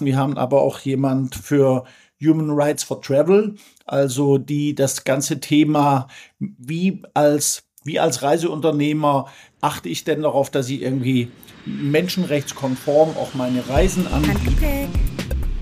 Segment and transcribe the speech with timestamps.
[0.00, 1.82] Wir haben aber auch jemand für
[2.22, 6.06] Human Rights for Travel, also die das ganze Thema,
[6.38, 9.26] wie als, wie als Reiseunternehmer
[9.60, 11.32] achte ich denn darauf, dass ich irgendwie
[11.66, 14.88] menschenrechtskonform auch meine Reisen anbiete.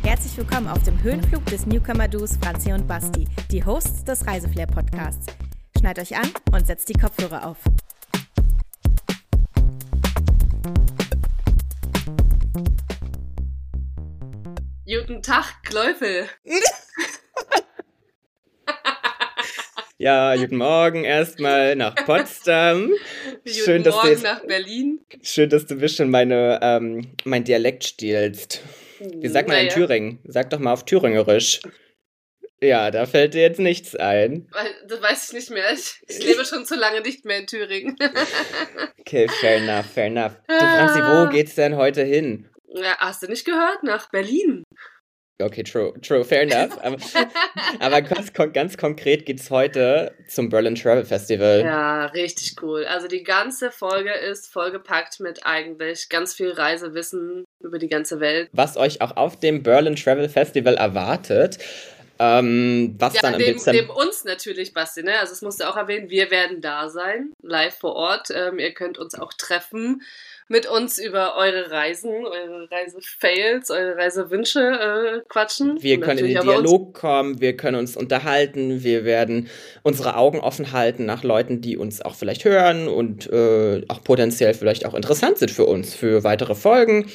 [0.02, 5.28] Herzlich willkommen auf dem Höhenflug des Newcomer-Duos Franzi und Basti, die Hosts des Reiseflair-Podcasts.
[5.78, 7.56] Schneid euch an und setzt die Kopfhörer auf.
[14.86, 16.28] Guten Tag, Kläufel.
[19.98, 22.92] Ja, guten Morgen erstmal nach Potsdam.
[23.46, 25.00] Schön, dass Morgen du jetzt, nach Berlin.
[25.22, 28.60] Schön, dass du ein bisschen meine, ähm, mein Dialekt stiehlst.
[29.00, 29.70] Wie sagt man naja.
[29.70, 30.18] in Thüringen?
[30.24, 31.62] Sag doch mal auf Thüringerisch.
[32.60, 34.50] Ja, da fällt dir jetzt nichts ein.
[34.86, 35.72] Das weiß ich nicht mehr.
[35.72, 37.96] Ich, ich lebe schon zu lange nicht mehr in Thüringen.
[39.00, 40.32] okay, fair enough, fair enough.
[40.46, 42.50] Du, Franzi, wo geht's denn heute hin?
[42.76, 43.82] Ja, hast du nicht gehört?
[43.82, 44.62] Nach Berlin.
[45.38, 46.78] Okay, true, true, fair enough.
[46.82, 46.96] Aber,
[47.78, 51.60] aber ganz, ganz konkret geht es heute zum Berlin Travel Festival.
[51.60, 52.86] Ja, richtig cool.
[52.86, 58.48] Also die ganze Folge ist vollgepackt mit eigentlich ganz viel Reisewissen über die ganze Welt.
[58.52, 61.58] Was euch auch auf dem Berlin Travel Festival erwartet.
[62.18, 63.82] Ähm, was ja, dann im neben, Dezember...
[63.82, 65.18] neben uns natürlich, Basti, ne?
[65.20, 68.28] Also es musst du auch erwähnen, wir werden da sein, live vor Ort.
[68.30, 70.00] Ähm, ihr könnt uns auch treffen
[70.48, 75.82] mit uns über eure Reisen, eure Reisefails, eure Reisewünsche äh, quatschen.
[75.82, 79.48] Wir können in den Dialog kommen, wir können uns unterhalten, wir werden
[79.82, 84.54] unsere Augen offen halten nach Leuten, die uns auch vielleicht hören und äh, auch potenziell
[84.54, 87.10] vielleicht auch interessant sind für uns, für weitere Folgen.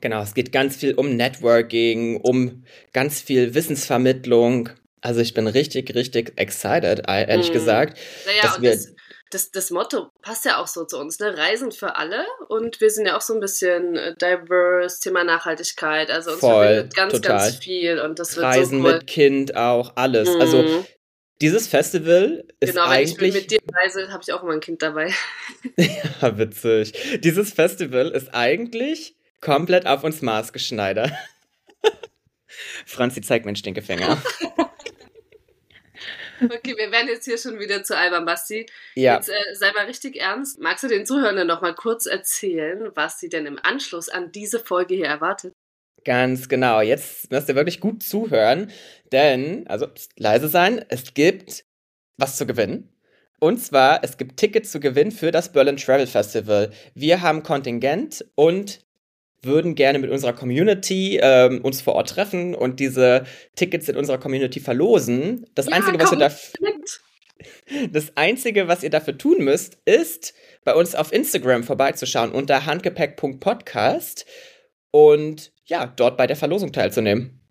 [0.00, 4.70] Genau, es geht ganz viel um Networking, um ganz viel Wissensvermittlung.
[5.00, 7.52] Also ich bin richtig, richtig excited, ehrlich mm.
[7.52, 7.98] gesagt.
[8.24, 8.94] Naja, dass wir das,
[9.32, 11.36] das, das Motto passt ja auch so zu uns, ne?
[11.36, 16.10] Reisen für alle und wir sind ja auch so ein bisschen äh, diverse, Thema Nachhaltigkeit,
[16.10, 17.38] also uns Voll, verbindet ganz, total.
[17.38, 18.94] ganz viel und das wird Reisen so cool.
[18.94, 20.28] mit Kind auch, alles.
[20.28, 20.40] Mhm.
[20.40, 20.84] Also
[21.40, 23.32] dieses Festival ist genau, eigentlich...
[23.32, 25.12] Genau, mit dir reise, habe ich auch immer ein Kind dabei.
[25.76, 27.20] ja, witzig.
[27.20, 31.10] Dieses Festival ist eigentlich komplett auf uns maßgeschneidert.
[32.86, 34.22] Franzi zeigt mir einen Stinkefinger.
[36.44, 38.66] Okay, wir werden jetzt hier schon wieder zu albern, Basti.
[38.94, 39.16] Ja.
[39.16, 40.60] Jetzt äh, sei mal richtig ernst.
[40.60, 44.58] Magst du den Zuhörern noch mal kurz erzählen, was sie denn im Anschluss an diese
[44.58, 45.54] Folge hier erwartet?
[46.04, 46.80] Ganz genau.
[46.80, 48.72] Jetzt müsst ihr wirklich gut zuhören,
[49.12, 49.86] denn, also
[50.16, 51.64] leise sein, es gibt
[52.16, 52.88] was zu gewinnen.
[53.38, 56.70] Und zwar, es gibt Tickets zu gewinnen für das Berlin Travel Festival.
[56.94, 58.80] Wir haben Kontingent und
[59.42, 63.24] würden gerne mit unserer Community ähm, uns vor Ort treffen und diese
[63.56, 65.46] Tickets in unserer Community verlosen.
[65.54, 66.52] Das ja, Einzige, was ihr dafür.
[67.90, 74.26] Das Einzige, was ihr dafür tun müsst, ist, bei uns auf Instagram vorbeizuschauen unter handgepäck.podcast
[74.92, 77.42] und ja, dort bei der Verlosung teilzunehmen.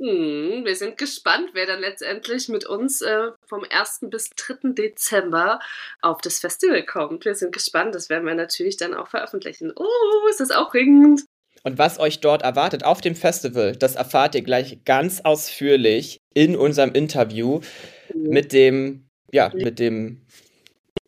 [0.00, 4.00] Hm, wir sind gespannt, wer dann letztendlich mit uns äh, vom 1.
[4.10, 4.72] bis 3.
[4.72, 5.60] Dezember
[6.00, 7.24] auf das Festival kommt.
[7.24, 9.72] Wir sind gespannt, das werden wir natürlich dann auch veröffentlichen.
[9.76, 11.22] Oh, ist das aufregend!
[11.64, 16.56] Und was euch dort erwartet auf dem Festival, das erfahrt ihr gleich ganz ausführlich in
[16.56, 17.60] unserem Interview
[18.12, 18.30] mhm.
[18.30, 20.26] mit dem, ja, mit dem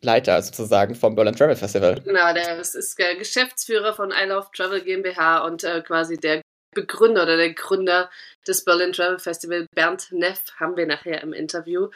[0.01, 2.01] Leiter sozusagen vom Berlin Travel Festival.
[2.01, 6.41] Genau, der ist der Geschäftsführer von I Love Travel GmbH und äh, quasi der
[6.75, 8.11] Begründer oder der Gründer
[8.47, 11.89] des Berlin Travel Festival, Bernd Neff, haben wir nachher im Interview.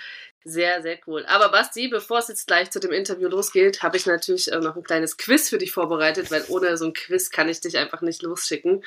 [0.44, 1.26] Sehr, sehr cool.
[1.28, 4.76] Aber Basti, bevor es jetzt gleich zu dem Interview losgeht, habe ich natürlich äh, noch
[4.76, 8.02] ein kleines Quiz für dich vorbereitet, weil ohne so ein Quiz kann ich dich einfach
[8.02, 8.84] nicht losschicken.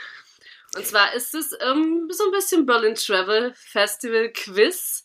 [0.75, 5.05] Und zwar ist es ähm, so ein bisschen Berlin Travel Festival Quiz,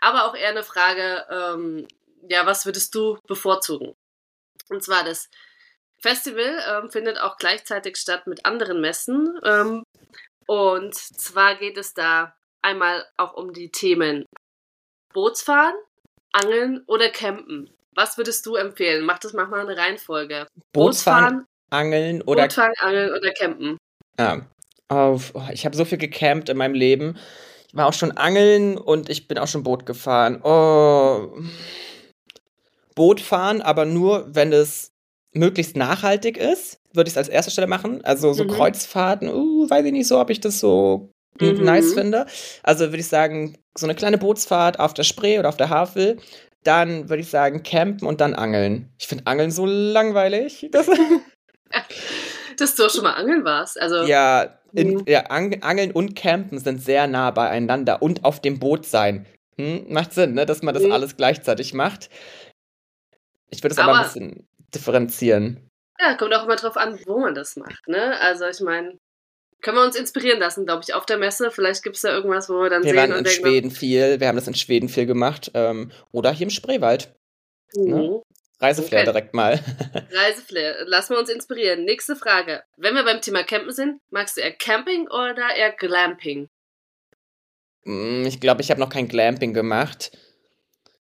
[0.00, 1.88] aber auch eher eine Frage, ähm,
[2.28, 3.94] ja, was würdest du bevorzugen?
[4.68, 5.28] Und zwar das
[6.02, 9.38] Festival ähm, findet auch gleichzeitig statt mit anderen Messen.
[9.44, 9.84] Ähm,
[10.46, 14.24] und zwar geht es da einmal auch um die Themen
[15.14, 15.74] Bootsfahren,
[16.32, 17.70] Angeln oder Campen.
[17.94, 19.04] Was würdest du empfehlen?
[19.04, 20.46] Mach das mach mal eine Reihenfolge.
[20.72, 23.78] Bootsfahren, Bootsfahren Angeln oder Bootfahren, Angeln oder Campen.
[24.18, 24.40] Ah,
[24.88, 27.18] auf, oh, ich habe so viel gecampt in meinem Leben.
[27.68, 30.42] Ich war auch schon angeln und ich bin auch schon Boot gefahren.
[30.42, 31.38] Oh.
[32.94, 34.91] Boot fahren, aber nur, wenn es
[35.32, 38.04] möglichst nachhaltig ist, würde ich es als erste Stelle machen.
[38.04, 38.48] Also so mhm.
[38.48, 41.64] Kreuzfahrten, uh, weiß ich nicht so, ob ich das so mhm.
[41.64, 42.26] nice finde.
[42.62, 46.18] Also würde ich sagen, so eine kleine Bootsfahrt auf der Spree oder auf der Havel.
[46.64, 48.88] Dann würde ich sagen, campen und dann angeln.
[48.98, 50.68] Ich finde Angeln so langweilig.
[50.72, 50.88] Das
[52.58, 53.80] Dass du auch schon mal angeln warst.
[53.80, 55.04] Also, ja, in, mhm.
[55.06, 59.26] ja Angeln und Campen sind sehr nah beieinander und auf dem Boot sein.
[59.56, 59.86] Hm?
[59.88, 60.46] Macht Sinn, ne?
[60.46, 60.92] dass man das mhm.
[60.92, 62.10] alles gleichzeitig macht.
[63.50, 65.68] Ich würde es aber, aber, ein bisschen differenzieren.
[66.00, 67.86] Ja, kommt auch immer drauf an, wo man das macht.
[67.88, 68.18] Ne?
[68.20, 68.98] Also ich meine,
[69.62, 71.52] Können wir uns inspirieren lassen, glaube ich, auf der Messe.
[71.52, 73.70] Vielleicht gibt es da irgendwas, wo wir dann wir sehen waren und in denken, Schweden
[73.70, 75.52] viel, wir haben das in Schweden viel gemacht.
[75.54, 77.14] Ähm, oder hier im Spreewald.
[77.74, 78.22] mhm.
[78.60, 79.10] Reiseflair Okay.
[79.12, 79.60] direkt mal.
[80.12, 80.84] Reiseflair.
[80.86, 81.84] Lassen wir uns inspirieren.
[81.84, 82.62] Nächste Frage.
[82.76, 86.48] Wenn wir beim Thema Campen sind, magst du eher Camping oder eher Glamping?
[87.84, 90.12] Mm, ich glaube, ich habe noch kein Glamping gemacht.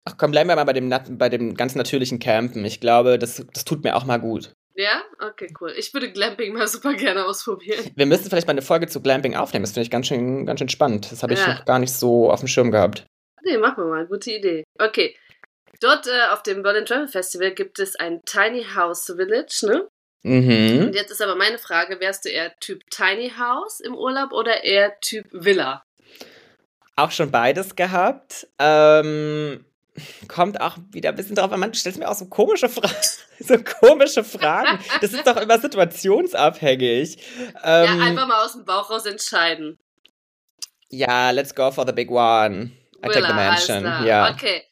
[0.06, 2.64] Ach komm, bleiben wir mal bei dem, bei dem ganz natürlichen Campen.
[2.64, 4.52] Ich glaube, das, das tut mir auch mal gut.
[4.74, 5.02] Ja?
[5.20, 5.72] Okay, cool.
[5.76, 7.90] Ich würde Glamping mal super gerne ausprobieren.
[7.94, 9.62] Wir müssen vielleicht mal eine Folge zu Glamping aufnehmen.
[9.62, 11.10] Das finde ich ganz schön, ganz schön spannend.
[11.10, 11.54] Das habe ich Ja.
[11.54, 13.06] noch gar nicht so auf dem Schirm gehabt.
[13.42, 14.06] Nee, machen wir mal.
[14.06, 14.64] Gute Idee.
[14.78, 15.16] Okay.
[15.80, 19.88] Dort äh, auf dem Berlin Travel Festival gibt es ein Tiny House Village, ne?
[20.22, 20.86] Mhm.
[20.86, 24.64] Und jetzt ist aber meine Frage, wärst du eher Typ Tiny House im Urlaub oder
[24.64, 25.82] eher Typ Villa?
[26.96, 28.46] Auch schon beides gehabt.
[28.58, 29.64] Ähm,
[30.29, 31.61] kommt auch wieder ein bisschen drauf an.
[31.61, 32.94] Man stellt mir auch so komische Fragen.
[33.41, 34.79] So komische Fragen.
[35.00, 37.19] Das ist doch immer situationsabhängig.
[37.64, 39.76] Ähm, ja, einfach mal aus dem Bauch raus entscheiden.
[40.88, 42.70] ja, let's go for the big one.
[43.05, 43.82] I take the mansion.
[44.06, 44.31] Ja.
[44.31, 44.62] Okay.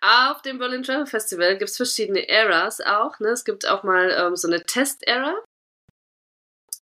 [0.00, 3.18] Auf dem Berlin Travel Festival gibt es verschiedene Eras auch.
[3.20, 3.30] Ne?
[3.30, 5.34] Es gibt auch mal ähm, so eine Test-Era,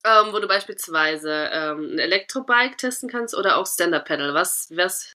[0.04, 4.34] ähm, wo du beispielsweise ähm, ein Elektrobike testen kannst oder auch Stand-Up-Paddle.
[4.34, 5.12] Was, was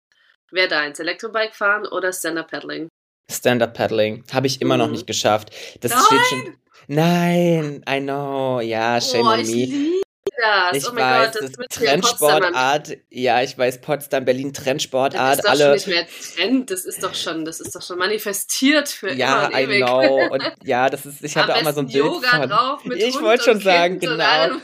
[0.53, 0.99] wäre deins?
[1.01, 2.89] Elektrobike fahren oder Stand-Up-Paddling?
[3.31, 4.25] Stand-up Paddling.
[4.33, 4.93] Habe ich immer noch Mhm.
[4.93, 5.51] nicht geschafft.
[5.81, 6.03] Das Nein!
[6.07, 6.57] steht schon.
[6.89, 8.61] Nein, I know.
[8.61, 10.02] Ja, shame oh, on me.
[10.43, 10.77] Das.
[10.77, 12.97] Ich oh mein weiß, Gott, das das Trendsportart.
[13.11, 15.39] Ja, ich weiß, Potsdam, Berlin, Das Trendsportart.
[15.39, 15.75] ist doch schon Alle.
[15.75, 16.07] nicht mehr
[16.37, 19.63] Trend, das ist doch schon, das ist doch schon manifestiert für Ja, immer und I
[19.63, 19.85] ewig.
[19.87, 20.29] know.
[20.33, 22.49] Und ja, das ist, ich hatte auch mal so ein Bild Yoga von.
[22.51, 24.31] drauf mit ich wollte schon und sagen, Kind und genau.
[24.31, 24.61] allem.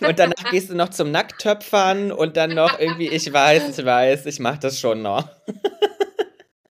[0.00, 4.26] Und danach gehst du noch zum Nacktöpfern und dann noch irgendwie, ich weiß, ich weiß,
[4.26, 5.28] ich mach das schon noch.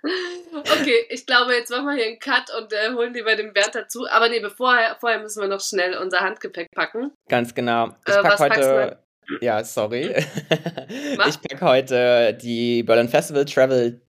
[0.05, 3.53] Okay, ich glaube, jetzt machen wir hier einen Cut und äh, holen die bei dem
[3.53, 4.07] Bernd dazu.
[4.11, 7.13] Aber nee, bevor, vorher müssen wir noch schnell unser Handgepäck packen.
[7.29, 7.89] Ganz genau.
[8.07, 8.99] Ich Äh, pack heute.
[9.41, 10.15] Ja, sorry.
[11.17, 11.29] Mach.
[11.29, 14.03] ich pack heute die Berlin Festival Travel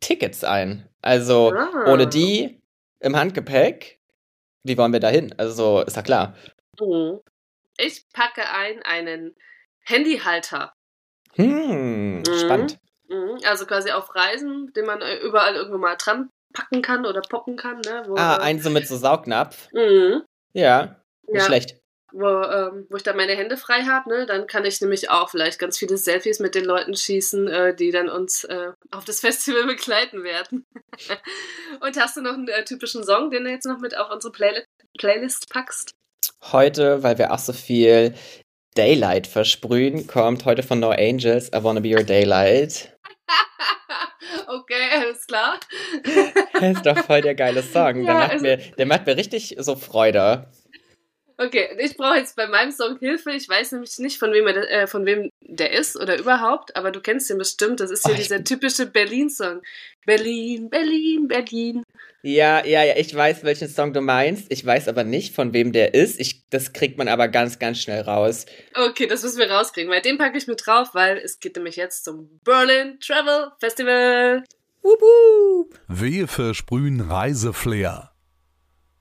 [0.00, 0.88] Tickets ein.
[1.02, 1.90] Also Ah.
[1.90, 2.60] ohne die
[3.00, 3.98] im Handgepäck,
[4.64, 5.34] wie wollen wir da hin?
[5.38, 6.36] Also ist ja klar.
[6.78, 7.20] Mhm.
[7.78, 9.34] Ich packe ein einen
[9.86, 10.74] Handyhalter.
[11.36, 12.24] Hm, Mhm.
[12.38, 12.78] spannend.
[13.10, 13.40] Mhm.
[13.44, 17.56] Also quasi auf Reisen, den man äh, überall irgendwo mal dran packen kann oder poppen
[17.56, 17.80] kann.
[17.80, 18.04] Ne?
[18.06, 19.68] Wo, Ah, äh, ein so mit so Saugnapf.
[19.72, 20.22] Mhm.
[20.52, 20.96] Ja,
[21.26, 21.44] nicht Ja.
[21.46, 21.76] schlecht.
[22.12, 25.30] wo, ähm, wo ich dann meine Hände frei habe, ne, dann kann ich nämlich auch
[25.30, 29.20] vielleicht ganz viele Selfies mit den Leuten schießen, äh, die dann uns äh, auf das
[29.20, 30.64] Festival begleiten werden.
[31.80, 34.32] Und hast du noch einen äh, typischen Song, den du jetzt noch mit auf unsere
[34.32, 34.64] Playli
[34.98, 35.92] Playlist packst?
[36.50, 38.14] Heute, weil wir auch so viel
[38.74, 42.96] Daylight versprühen, kommt heute von No Angels I Wanna Be Your Daylight.
[44.48, 45.58] okay, alles klar.
[46.60, 47.94] Das ist doch voll der geile Song.
[47.94, 50.46] der, Ja, macht also- mir, der macht mir richtig so Freude.
[51.42, 53.30] Okay, ich brauche jetzt bei meinem Song Hilfe.
[53.32, 56.90] Ich weiß nämlich nicht, von wem, er, äh, von wem der ist oder überhaupt, aber
[56.90, 57.80] du kennst ihn bestimmt.
[57.80, 59.62] Das ist hier Oh, ich- dieser typische Berlin-Song.
[60.04, 61.82] Berlin, Berlin, Berlin.
[62.22, 64.52] Ja, ja, ja, ich weiß, welchen Song du meinst.
[64.52, 66.20] Ich weiß aber nicht, von wem der ist.
[66.20, 68.44] Ich, das kriegt man aber ganz, ganz schnell raus.
[68.74, 71.76] Okay, das müssen wir rauskriegen, weil den packe ich mit drauf, weil es geht nämlich
[71.76, 74.44] jetzt zum Berlin Travel Festival.
[74.82, 75.80] Wup, wup.
[75.88, 78.10] Wir versprühen Reiseflair.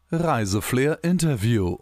[0.10, 1.78] Reiseflair Interview.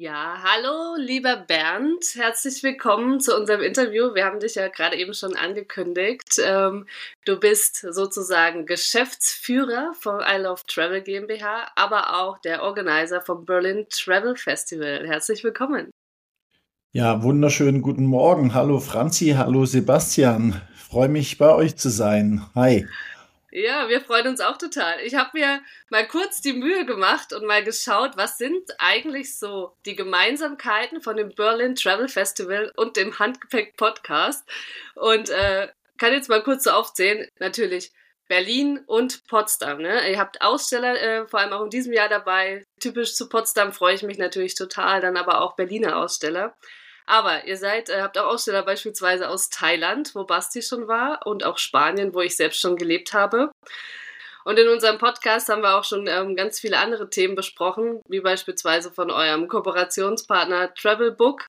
[0.00, 2.02] Ja, hallo, lieber Bernd.
[2.14, 4.14] Herzlich willkommen zu unserem Interview.
[4.14, 6.40] Wir haben dich ja gerade eben schon angekündigt.
[6.42, 6.86] Ähm,
[7.26, 13.84] du bist sozusagen Geschäftsführer von I Love Travel GmbH, aber auch der Organizer vom Berlin
[13.90, 15.06] Travel Festival.
[15.06, 15.90] Herzlich willkommen.
[16.92, 18.54] Ja, wunderschönen guten Morgen.
[18.54, 20.62] Hallo Franzi, hallo Sebastian.
[20.76, 22.46] Freue mich bei euch zu sein.
[22.54, 22.88] Hi.
[23.52, 25.00] Ja, wir freuen uns auch total.
[25.00, 29.76] Ich habe mir mal kurz die Mühe gemacht und mal geschaut, was sind eigentlich so
[29.86, 34.48] die Gemeinsamkeiten von dem Berlin Travel Festival und dem Handgepäck Podcast.
[34.94, 37.28] Und äh, kann jetzt mal kurz so aufzählen.
[37.40, 37.90] Natürlich
[38.28, 39.82] Berlin und Potsdam.
[39.82, 40.08] Ne?
[40.08, 42.64] Ihr habt Aussteller äh, vor allem auch in diesem Jahr dabei.
[42.80, 46.56] Typisch zu Potsdam freue ich mich natürlich total, dann aber auch Berliner Aussteller.
[47.10, 51.42] Aber ihr seid, äh, habt auch Aussteller beispielsweise aus Thailand, wo Basti schon war, und
[51.42, 53.50] auch Spanien, wo ich selbst schon gelebt habe.
[54.44, 58.20] Und in unserem Podcast haben wir auch schon ähm, ganz viele andere Themen besprochen, wie
[58.20, 61.46] beispielsweise von eurem Kooperationspartner Travelbook.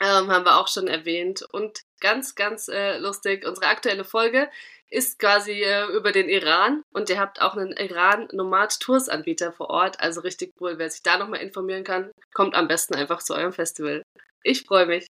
[0.00, 1.44] Ähm, haben wir auch schon erwähnt.
[1.50, 4.48] Und ganz, ganz äh, lustig, unsere aktuelle Folge
[4.90, 9.98] ist quasi äh, über den Iran und ihr habt auch einen Iran-Nomad-Tours-Anbieter vor Ort.
[9.98, 10.78] Also richtig cool.
[10.78, 14.04] Wer sich da nochmal informieren kann, kommt am besten einfach zu eurem Festival.
[14.42, 15.06] Ich freue mich.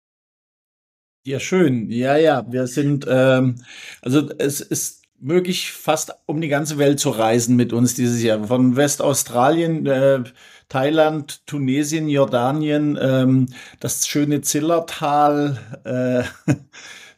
[1.27, 1.91] Ja, schön.
[1.91, 3.57] Ja, ja, wir sind, ähm,
[4.03, 8.45] also es ist wirklich fast um die ganze Welt zu reisen mit uns dieses Jahr.
[8.47, 10.23] Von Westaustralien, äh,
[10.69, 13.47] Thailand, Tunesien, Jordanien, ähm,
[13.81, 16.25] das schöne Zillertal, äh,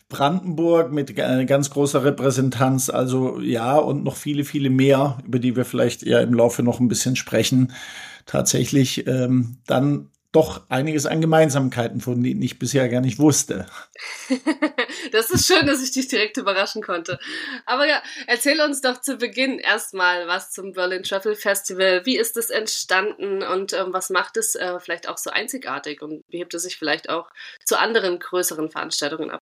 [0.08, 5.64] Brandenburg mit ganz großer Repräsentanz, also ja, und noch viele, viele mehr, über die wir
[5.64, 7.72] vielleicht eher im Laufe noch ein bisschen sprechen.
[8.24, 13.66] Tatsächlich ähm, dann doch einiges an Gemeinsamkeiten, von denen ich bisher gar nicht wusste.
[15.12, 17.18] das ist schön, dass ich dich direkt überraschen konnte.
[17.64, 22.04] Aber ja, erzähl uns doch zu Beginn erstmal was zum Berlin Travel Festival.
[22.04, 26.22] Wie ist es entstanden und ähm, was macht es äh, vielleicht auch so einzigartig und
[26.28, 27.30] wie hebt es sich vielleicht auch
[27.64, 29.40] zu anderen größeren Veranstaltungen ab?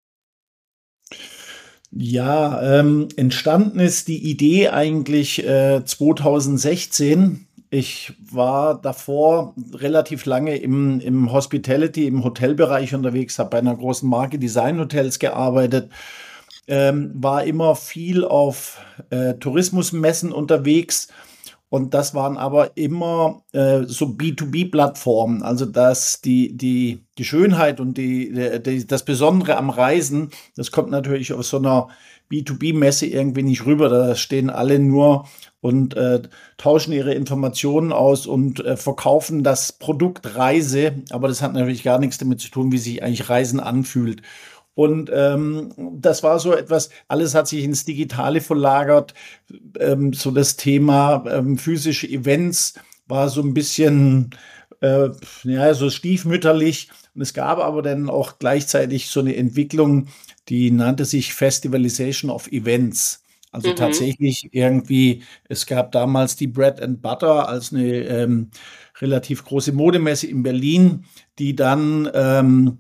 [1.90, 11.00] Ja, ähm, entstanden ist die Idee eigentlich äh, 2016 ich war davor relativ lange im,
[11.00, 15.90] im Hospitality, im Hotelbereich unterwegs, habe bei einer großen Marke Design Hotels gearbeitet,
[16.68, 21.08] ähm, war immer viel auf äh, Tourismusmessen unterwegs.
[21.70, 25.42] Und das waren aber immer äh, so B2B-Plattformen.
[25.42, 30.92] Also dass die, die, die Schönheit und die, die, das Besondere am Reisen, das kommt
[30.92, 31.88] natürlich aus so einer
[32.32, 33.90] B2B-Messe irgendwie nicht rüber.
[33.90, 35.28] Da stehen alle nur
[35.62, 36.22] und äh,
[36.58, 41.04] tauschen ihre Informationen aus und äh, verkaufen das Produkt Reise.
[41.12, 44.22] Aber das hat natürlich gar nichts damit zu tun, wie sich eigentlich Reisen anfühlt.
[44.76, 49.14] Und ähm, das war so etwas, alles hat sich ins Digitale verlagert.
[49.80, 52.74] Ähm, so das Thema ähm, physische Events
[53.08, 54.32] war so ein bisschen,
[54.82, 55.10] äh,
[55.44, 56.90] ja, so stiefmütterlich.
[57.14, 60.08] Und es gab aber dann auch gleichzeitig so eine Entwicklung,
[60.50, 63.24] die nannte sich Festivalization of Events.
[63.52, 63.76] Also mhm.
[63.76, 68.50] tatsächlich irgendwie, es gab damals die Bread and Butter als eine ähm,
[69.00, 71.06] relativ große Modemesse in Berlin,
[71.38, 72.80] die dann ähm,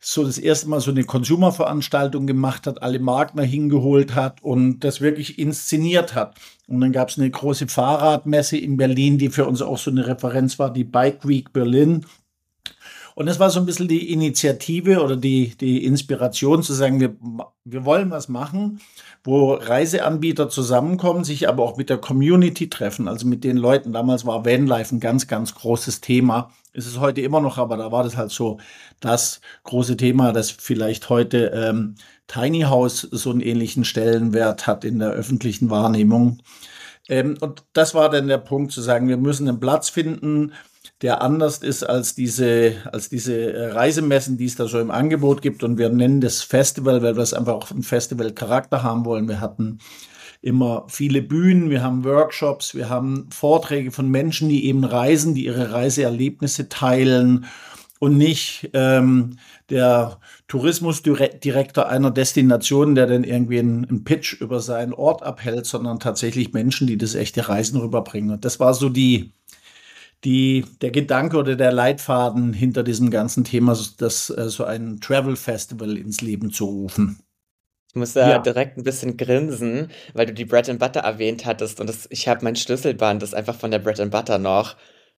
[0.00, 5.00] so das erste Mal so eine Consumer-Veranstaltung gemacht hat, alle Marken hingeholt hat und das
[5.00, 6.38] wirklich inszeniert hat.
[6.66, 10.06] Und dann gab es eine große Fahrradmesse in Berlin, die für uns auch so eine
[10.06, 12.04] Referenz war, die Bike Week Berlin.
[13.14, 17.14] Und das war so ein bisschen die Initiative oder die, die Inspiration zu sagen, wir,
[17.64, 18.80] wir wollen was machen,
[19.22, 23.92] wo Reiseanbieter zusammenkommen, sich aber auch mit der Community treffen, also mit den Leuten.
[23.92, 26.50] Damals war Vanlife ein ganz, ganz großes Thema.
[26.72, 28.58] Ist es heute immer noch, aber da war das halt so
[28.98, 31.94] das große Thema, das vielleicht heute ähm,
[32.26, 36.40] Tiny House so einen ähnlichen Stellenwert hat in der öffentlichen Wahrnehmung.
[37.08, 40.52] Ähm, und das war dann der Punkt zu sagen, wir müssen einen Platz finden,
[41.02, 45.42] der anders ist als diese, als diese äh, Reisemessen, die es da so im Angebot
[45.42, 45.62] gibt.
[45.62, 49.28] Und wir nennen das Festival, weil wir es einfach auch einen Festival-Charakter haben wollen.
[49.28, 49.78] Wir hatten
[50.40, 55.46] immer viele Bühnen, wir haben Workshops, wir haben Vorträge von Menschen, die eben reisen, die
[55.46, 57.46] ihre Reiseerlebnisse teilen
[57.98, 59.38] und nicht ähm,
[59.70, 66.00] der Tourismusdirektor einer Destination, der dann irgendwie einen, einen, Pitch über seinen Ort abhält, sondern
[66.00, 68.32] tatsächlich Menschen, die das echte Reisen rüberbringen.
[68.32, 69.32] Und das war so die,
[70.24, 75.36] die, der Gedanke oder der Leitfaden hinter diesem ganzen Thema, das äh, so ein Travel
[75.36, 77.20] Festival ins Leben zu rufen.
[77.88, 78.38] Ich muss da ja.
[78.38, 82.26] direkt ein bisschen grinsen, weil du die Bread and Butter erwähnt hattest und das, ich
[82.26, 84.76] habe mein Schlüsselband, das ist einfach von der Bread and Butter noch.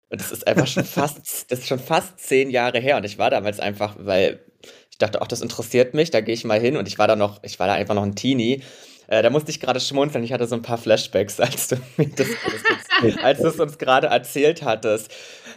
[0.09, 2.97] Und das ist einfach schon fast, das ist schon fast zehn Jahre her.
[2.97, 4.41] Und ich war damals einfach, weil
[4.91, 6.77] ich dachte, auch das interessiert mich, da gehe ich mal hin.
[6.77, 8.63] Und ich war da noch, ich war da einfach noch ein Teenie.
[9.09, 10.25] Äh, da musste ich gerade schmunzeln.
[10.25, 12.29] Ich hatte so ein paar Flashbacks, als du das,
[13.23, 15.11] als du es uns gerade erzählt hattest.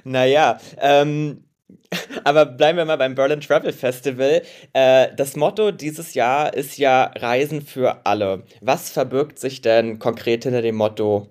[0.04, 1.44] Naja, ähm,
[2.24, 4.42] aber bleiben wir mal beim Berlin Travel Festival.
[4.74, 8.44] Äh, das Motto dieses Jahr ist ja Reisen für alle.
[8.62, 11.30] Was verbirgt sich denn konkret hinter dem Motto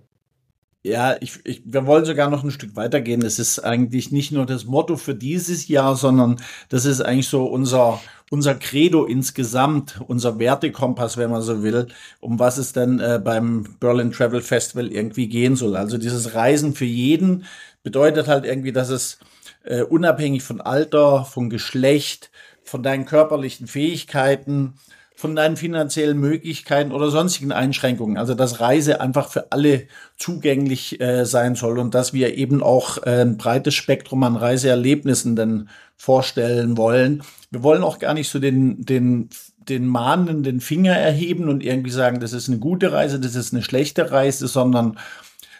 [0.84, 3.22] ja, ich, ich, wir wollen sogar noch ein Stück weitergehen.
[3.22, 7.44] Es ist eigentlich nicht nur das Motto für dieses Jahr, sondern das ist eigentlich so
[7.46, 11.88] unser, unser Credo insgesamt, unser Wertekompass, wenn man so will,
[12.20, 15.76] um was es denn äh, beim Berlin Travel Festival irgendwie gehen soll.
[15.76, 17.44] Also dieses Reisen für jeden
[17.82, 19.18] bedeutet halt irgendwie, dass es
[19.64, 22.30] äh, unabhängig von Alter, von Geschlecht,
[22.62, 24.74] von deinen körperlichen Fähigkeiten,
[25.14, 28.18] von deinen finanziellen Möglichkeiten oder sonstigen Einschränkungen.
[28.18, 32.98] Also dass Reise einfach für alle zugänglich äh, sein soll und dass wir eben auch
[32.98, 37.22] äh, ein breites Spektrum an Reiseerlebnissen dann vorstellen wollen.
[37.50, 42.20] Wir wollen auch gar nicht so den, den, den mahnenden Finger erheben und irgendwie sagen,
[42.20, 44.98] das ist eine gute Reise, das ist eine schlechte Reise, sondern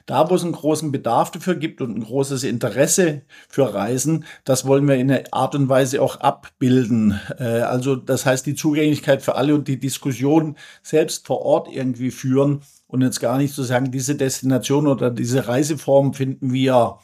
[0.08, 4.66] da, wo es einen großen Bedarf dafür gibt und ein großes Interesse für Reisen, das
[4.66, 7.20] wollen wir in einer Art und Weise auch abbilden.
[7.38, 12.10] Äh, also das heißt, die Zugänglichkeit für alle und die Diskussion selbst vor Ort irgendwie
[12.10, 16.98] führen und jetzt gar nicht zu sagen, diese Destination oder diese Reiseform finden wir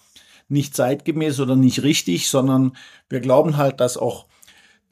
[0.49, 2.75] nicht zeitgemäß oder nicht richtig, sondern
[3.11, 4.25] wir glauben halt, dass auch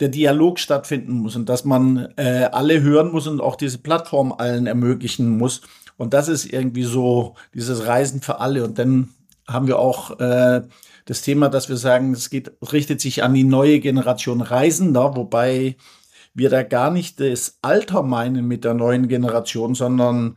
[0.03, 4.33] der Dialog stattfinden muss und dass man äh, alle hören muss und auch diese Plattform
[4.37, 5.61] allen ermöglichen muss.
[5.97, 8.65] Und das ist irgendwie so dieses Reisen für alle.
[8.65, 9.11] Und dann
[9.47, 10.63] haben wir auch äh,
[11.05, 15.77] das Thema, dass wir sagen, es geht, richtet sich an die neue Generation Reisender, wobei
[16.35, 20.37] wir da gar nicht das Alter meinen mit der neuen Generation, sondern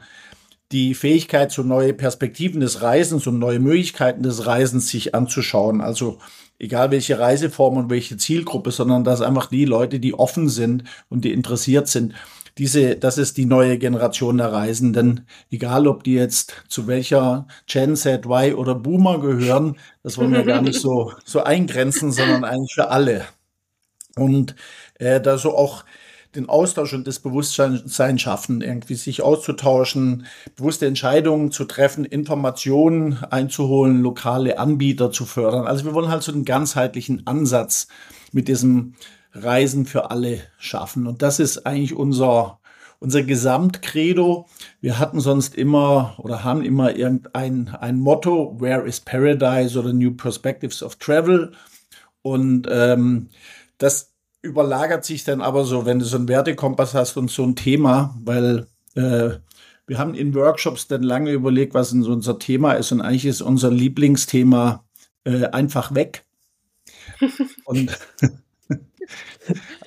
[0.72, 5.82] die Fähigkeit, so neue Perspektiven des Reisens und neue Möglichkeiten des Reisens sich anzuschauen.
[5.82, 6.20] Also
[6.60, 11.24] egal welche Reiseform und welche Zielgruppe, sondern dass einfach die Leute, die offen sind und
[11.26, 12.14] die interessiert sind,
[12.58, 15.28] diese, das ist die neue Generation der Reisenden.
[15.52, 20.44] Egal, ob die jetzt zu welcher Gen Z, Y oder Boomer gehören, das wollen wir
[20.44, 23.26] gar nicht so, so eingrenzen, sondern eigentlich für alle.
[24.16, 24.56] Und
[25.00, 25.84] äh, da so auch
[26.36, 30.26] den Austausch und das Bewusstsein schaffen, irgendwie sich auszutauschen,
[30.56, 35.68] bewusste Entscheidungen zu treffen, Informationen einzuholen, lokale Anbieter zu fördern.
[35.68, 37.88] Also wir wollen halt so einen ganzheitlichen Ansatz
[38.32, 38.94] mit diesem
[39.34, 41.08] Reisen für alle schaffen.
[41.08, 42.60] Und das ist eigentlich unser,
[43.00, 44.48] unser Gesamtcredo.
[44.82, 50.16] Wir hatten sonst immer oder haben immer irgendein ein Motto, Where is Paradise oder New
[50.16, 51.52] Perspectives of Travel.
[52.22, 53.30] Und ähm,
[53.78, 54.15] das
[54.46, 58.16] überlagert sich dann aber so, wenn du so einen Wertekompass hast und so ein Thema,
[58.24, 59.32] weil äh,
[59.88, 63.42] wir haben in Workshops dann lange überlegt, was so unser Thema ist und eigentlich ist
[63.42, 64.84] unser Lieblingsthema
[65.26, 66.24] äh, einfach weg.
[67.66, 67.92] und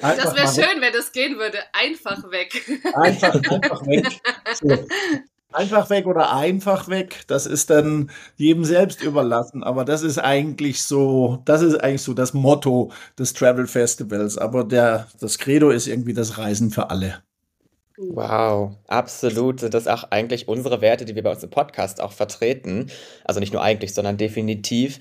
[0.00, 1.58] das wäre schön, wenn das gehen würde.
[1.72, 2.62] Einfach weg.
[2.94, 4.06] Einfach, einfach weg.
[4.54, 4.68] So.
[5.50, 9.64] Einfach weg oder einfach weg, das ist dann jedem selbst überlassen.
[9.64, 14.36] Aber das ist eigentlich so, das ist eigentlich so das Motto des Travel Festivals.
[14.36, 17.22] Aber der, das Credo ist irgendwie das Reisen für alle.
[17.96, 19.60] Wow, absolut.
[19.60, 22.90] Sind das auch eigentlich unsere Werte, die wir bei uns im Podcast auch vertreten?
[23.24, 25.00] Also nicht nur eigentlich, sondern definitiv.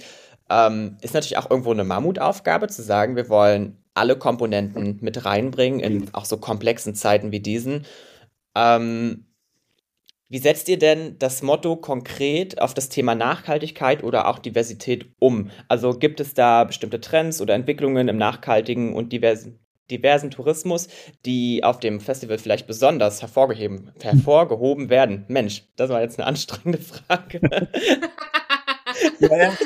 [0.49, 5.79] Ähm, ist natürlich auch irgendwo eine Mammutaufgabe zu sagen, wir wollen alle Komponenten mit reinbringen
[5.79, 7.85] in auch so komplexen Zeiten wie diesen.
[8.55, 9.26] Ähm,
[10.29, 15.51] wie setzt ihr denn das Motto konkret auf das Thema Nachhaltigkeit oder auch Diversität um?
[15.69, 20.89] Also gibt es da bestimmte Trends oder Entwicklungen im nachhaltigen und diversen, diversen Tourismus,
[21.25, 25.23] die auf dem Festival vielleicht besonders hervorgehoben, hervorgehoben werden?
[25.29, 27.39] Mensch, das war jetzt eine anstrengende Frage.
[29.19, 29.57] ja, ja.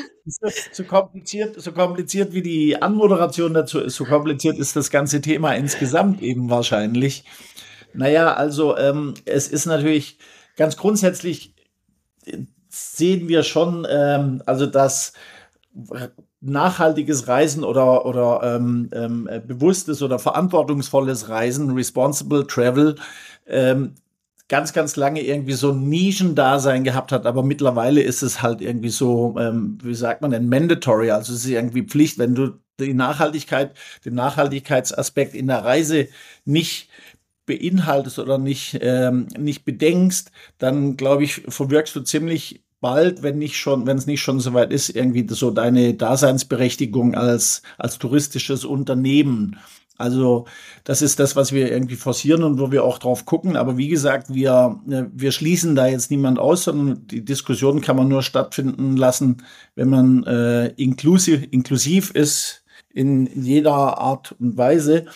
[0.70, 5.56] So kompliziert, so kompliziert wie die Anmoderation dazu ist, so kompliziert ist das ganze Thema
[5.56, 7.24] insgesamt eben wahrscheinlich.
[7.94, 10.18] Naja, also ähm, es ist natürlich
[10.56, 11.54] ganz grundsätzlich
[12.68, 15.12] sehen wir schon, ähm, also dass
[16.40, 22.96] nachhaltiges Reisen oder, oder ähm, ähm, bewusstes oder verantwortungsvolles Reisen, responsible travel,
[23.46, 23.94] ähm,
[24.48, 28.90] ganz, ganz lange irgendwie so ein Nischendasein gehabt hat, aber mittlerweile ist es halt irgendwie
[28.90, 32.92] so, ähm, wie sagt man denn, mandatory, also es ist irgendwie Pflicht, wenn du die
[32.92, 33.72] Nachhaltigkeit,
[34.04, 36.08] den Nachhaltigkeitsaspekt in der Reise
[36.44, 36.90] nicht
[37.58, 43.56] beinhaltest oder nicht, ähm, nicht bedenkst, dann glaube ich, verwirkst du ziemlich bald, wenn nicht
[43.56, 49.58] schon, wenn es nicht schon soweit ist, irgendwie so deine Daseinsberechtigung als, als touristisches Unternehmen.
[49.98, 50.46] Also
[50.84, 53.56] das ist das, was wir irgendwie forcieren und wo wir auch drauf gucken.
[53.56, 57.96] Aber wie gesagt, wir, äh, wir schließen da jetzt niemand aus, sondern die Diskussion kann
[57.96, 59.44] man nur stattfinden lassen,
[59.76, 65.06] wenn man äh, inklusiv, inklusiv ist in jeder Art und Weise.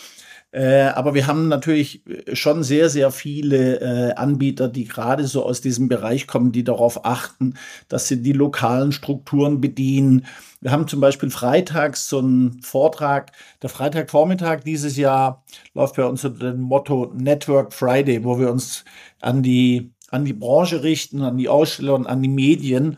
[0.51, 5.59] Äh, aber wir haben natürlich schon sehr, sehr viele äh, Anbieter, die gerade so aus
[5.59, 7.55] diesem Bereich kommen, die darauf achten,
[7.89, 10.25] dass sie die lokalen Strukturen bedienen.
[10.61, 13.33] Wir haben zum Beispiel freitags so einen Vortrag.
[13.61, 18.85] Der Freitagvormittag dieses Jahr läuft bei uns unter dem Motto Network Friday, wo wir uns
[19.19, 22.97] an die, an die Branche richten, an die Aussteller und an die Medien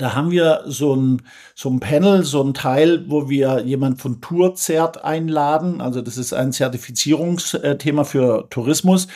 [0.00, 1.22] da haben wir so ein,
[1.54, 5.80] so ein Panel, so ein Teil, wo wir jemand von Tourzert einladen.
[5.82, 9.08] Also das ist ein Zertifizierungsthema für Tourismus,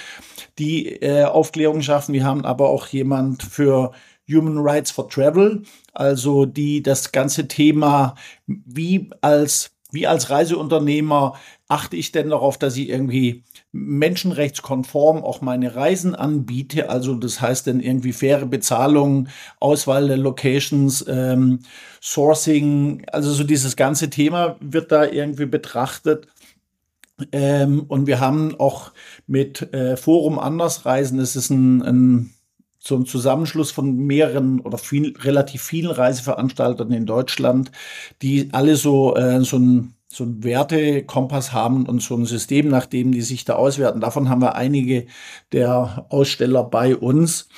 [0.58, 2.12] die äh, Aufklärung schaffen.
[2.12, 3.92] Wir haben aber auch jemand für
[4.28, 5.62] Human Rights for Travel,
[5.94, 8.14] also die das ganze Thema,
[8.46, 11.34] wie als, wie als Reiseunternehmer
[11.68, 13.42] achte ich denn darauf, dass ich irgendwie
[13.74, 16.90] menschenrechtskonform auch meine Reisen anbiete.
[16.90, 21.60] Also das heißt dann irgendwie faire Bezahlung, Auswahl der Locations, ähm,
[22.00, 26.28] Sourcing, also so dieses ganze Thema wird da irgendwie betrachtet.
[27.32, 28.92] Ähm, und wir haben auch
[29.26, 32.30] mit äh, Forum Andersreisen, das ist ein, ein
[32.78, 37.72] so ein Zusammenschluss von mehreren oder viel, relativ vielen Reiseveranstaltern in Deutschland,
[38.20, 42.86] die alle so, äh, so ein so einen Wertekompass haben und so ein System, nach
[42.86, 44.00] dem die sich da auswerten.
[44.00, 45.06] Davon haben wir einige
[45.52, 47.48] der Aussteller bei uns.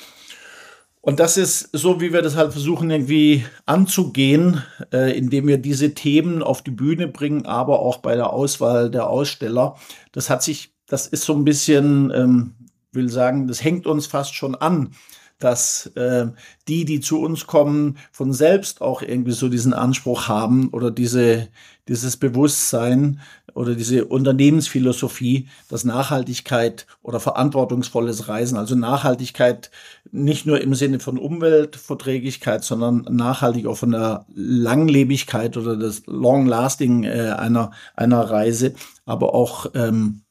[1.01, 5.93] Und das ist so, wie wir das halt versuchen irgendwie anzugehen, äh, indem wir diese
[5.93, 9.75] Themen auf die Bühne bringen, aber auch bei der Auswahl der Aussteller.
[10.11, 12.55] Das hat sich, das ist so ein bisschen, ähm,
[12.91, 14.95] will sagen, das hängt uns fast schon an
[15.39, 16.27] dass äh,
[16.67, 21.49] die, die zu uns kommen, von selbst auch irgendwie so diesen Anspruch haben oder diese,
[21.87, 23.19] dieses Bewusstsein
[23.53, 29.71] oder diese Unternehmensphilosophie, dass Nachhaltigkeit oder verantwortungsvolles Reisen, also Nachhaltigkeit
[30.11, 37.03] nicht nur im Sinne von Umweltverträglichkeit, sondern nachhaltig auch von der Langlebigkeit oder das Long-Lasting
[37.03, 38.73] äh, einer, einer Reise,
[39.05, 40.21] aber auch ähm,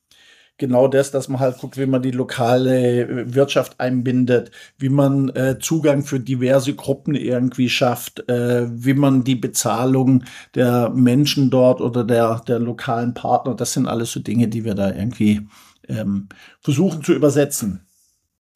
[0.59, 5.29] genau das, dass man halt guckt, wie man die lokale äh, Wirtschaft einbindet, wie man
[5.31, 11.81] äh, Zugang für diverse Gruppen irgendwie schafft, äh, wie man die Bezahlung der Menschen dort
[11.81, 15.49] oder der, der lokalen Partner, das sind alles so Dinge, die wir da irgendwie
[15.89, 16.29] ähm,
[16.61, 17.87] versuchen zu übersetzen.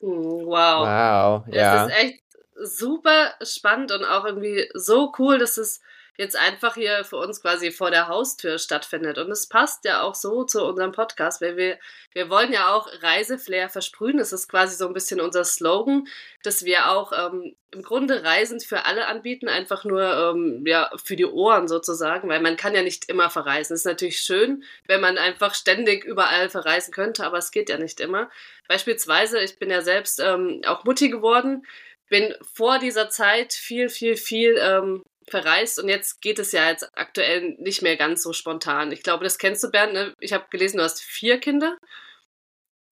[0.00, 0.46] Wow.
[0.50, 1.86] Wow, ja.
[1.86, 2.22] Das ist echt
[2.62, 5.80] super spannend und auch irgendwie so cool, dass es
[6.20, 9.16] jetzt einfach hier für uns quasi vor der Haustür stattfindet.
[9.16, 11.78] Und es passt ja auch so zu unserem Podcast, weil wir,
[12.12, 14.18] wir wollen ja auch Reiseflair versprühen.
[14.18, 16.06] Das ist quasi so ein bisschen unser Slogan,
[16.42, 21.16] dass wir auch ähm, im Grunde Reisen für alle anbieten, einfach nur ähm, ja, für
[21.16, 23.72] die Ohren sozusagen, weil man kann ja nicht immer verreisen.
[23.72, 27.78] Es ist natürlich schön, wenn man einfach ständig überall verreisen könnte, aber es geht ja
[27.78, 28.28] nicht immer.
[28.68, 31.64] Beispielsweise, ich bin ja selbst ähm, auch Mutti geworden,
[32.10, 36.88] bin vor dieser Zeit viel, viel, viel ähm, verreist und jetzt geht es ja jetzt
[36.94, 38.92] aktuell nicht mehr ganz so spontan.
[38.92, 39.92] Ich glaube, das kennst du, Bernd.
[39.92, 40.14] Ne?
[40.20, 41.76] Ich habe gelesen, du hast vier Kinder.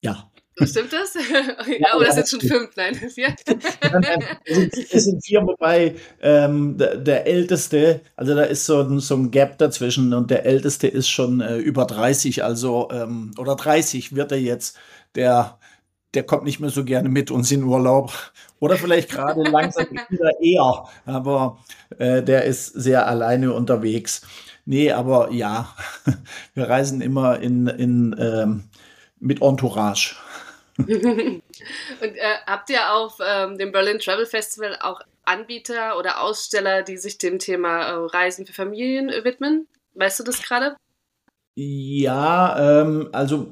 [0.03, 0.31] Ja.
[0.65, 1.15] Stimmt das?
[1.79, 2.77] ja, oder sind schon fünf?
[2.77, 3.35] Nein, vier.
[4.45, 9.01] es, sind, es sind vier, wobei ähm, der, der, Älteste, also da ist so ein,
[9.01, 13.55] so ein Gap dazwischen und der Älteste ist schon äh, über 30, also ähm, oder
[13.55, 14.77] 30 wird er jetzt.
[15.15, 15.58] Der
[16.15, 18.13] der kommt nicht mehr so gerne mit uns in Urlaub.
[18.61, 20.85] Oder vielleicht gerade langsam wieder eher.
[21.07, 21.59] Aber
[21.99, 24.23] äh, der ist sehr alleine unterwegs.
[24.65, 25.75] Nee, aber ja,
[26.55, 28.65] wir reisen immer in, in, ähm,
[29.19, 30.17] mit Entourage.
[30.79, 30.93] Und
[32.01, 37.19] äh, habt ihr auf ähm, dem Berlin Travel Festival auch Anbieter oder Aussteller, die sich
[37.19, 39.67] dem Thema äh, Reisen für Familien widmen?
[39.95, 40.77] Weißt du das gerade?
[41.57, 43.51] Ja, ähm, also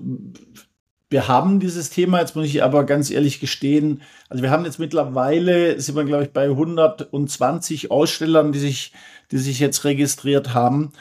[1.08, 4.78] wir haben dieses Thema, jetzt muss ich aber ganz ehrlich gestehen, also wir haben jetzt
[4.78, 8.92] mittlerweile, sind wir glaube ich bei 120 Ausstellern, die sich,
[9.30, 10.92] die sich jetzt registriert haben.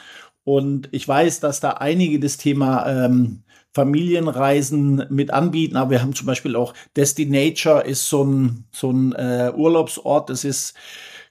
[0.44, 3.42] Und ich weiß, dass da einige das Thema ähm,
[3.74, 9.12] Familienreisen mit anbieten, aber wir haben zum Beispiel auch Destinature ist so ein, so ein
[9.12, 10.74] äh, Urlaubsort, das ist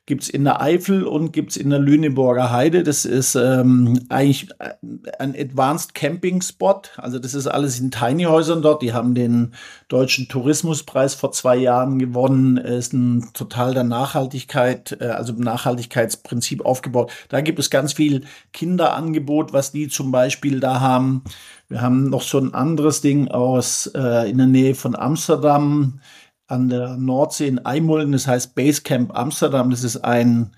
[0.05, 2.83] gibt's in der Eifel und gibt's in der Lüneburger Heide.
[2.83, 4.73] Das ist ähm, eigentlich äh,
[5.17, 6.81] ein Advanced Camping Spot.
[6.97, 8.83] Also das ist alles in Tiny Häusern dort.
[8.83, 9.53] Die haben den
[9.87, 12.57] deutschen Tourismuspreis vor zwei Jahren gewonnen.
[12.57, 17.11] Ist ein total der Nachhaltigkeit, äh, also Nachhaltigkeitsprinzip aufgebaut.
[17.29, 21.23] Da gibt es ganz viel Kinderangebot, was die zum Beispiel da haben.
[21.67, 25.99] Wir haben noch so ein anderes Ding aus äh, in der Nähe von Amsterdam
[26.47, 29.69] an der Nordsee in Eimulden, das heißt Basecamp Amsterdam.
[29.71, 30.51] Das ist ein,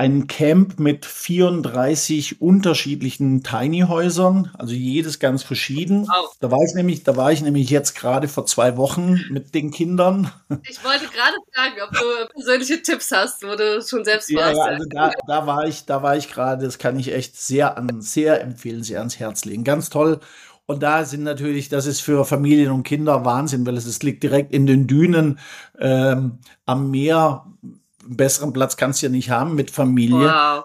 [0.00, 6.08] ein Camp mit 34 unterschiedlichen Tiny-Häusern, also jedes ganz verschieden.
[6.40, 9.70] Da war ich nämlich, da war ich nämlich jetzt gerade vor zwei Wochen mit den
[9.70, 10.32] Kindern.
[10.68, 14.56] Ich wollte gerade fragen, ob du persönliche Tipps hast, wo du schon selbst warst.
[14.56, 17.76] Ja, also da, da war ich, da war ich gerade, das kann ich echt sehr
[17.76, 19.64] an, sehr empfehlen, sehr ans Herz legen.
[19.64, 20.20] Ganz toll.
[20.70, 24.22] Und da sind natürlich, das ist für Familien und Kinder Wahnsinn, weil es, es liegt
[24.22, 25.40] direkt in den Dünen
[25.80, 27.44] ähm, am Meer.
[28.04, 30.28] Einen besseren Platz kannst du ja nicht haben mit Familie.
[30.28, 30.64] Wow.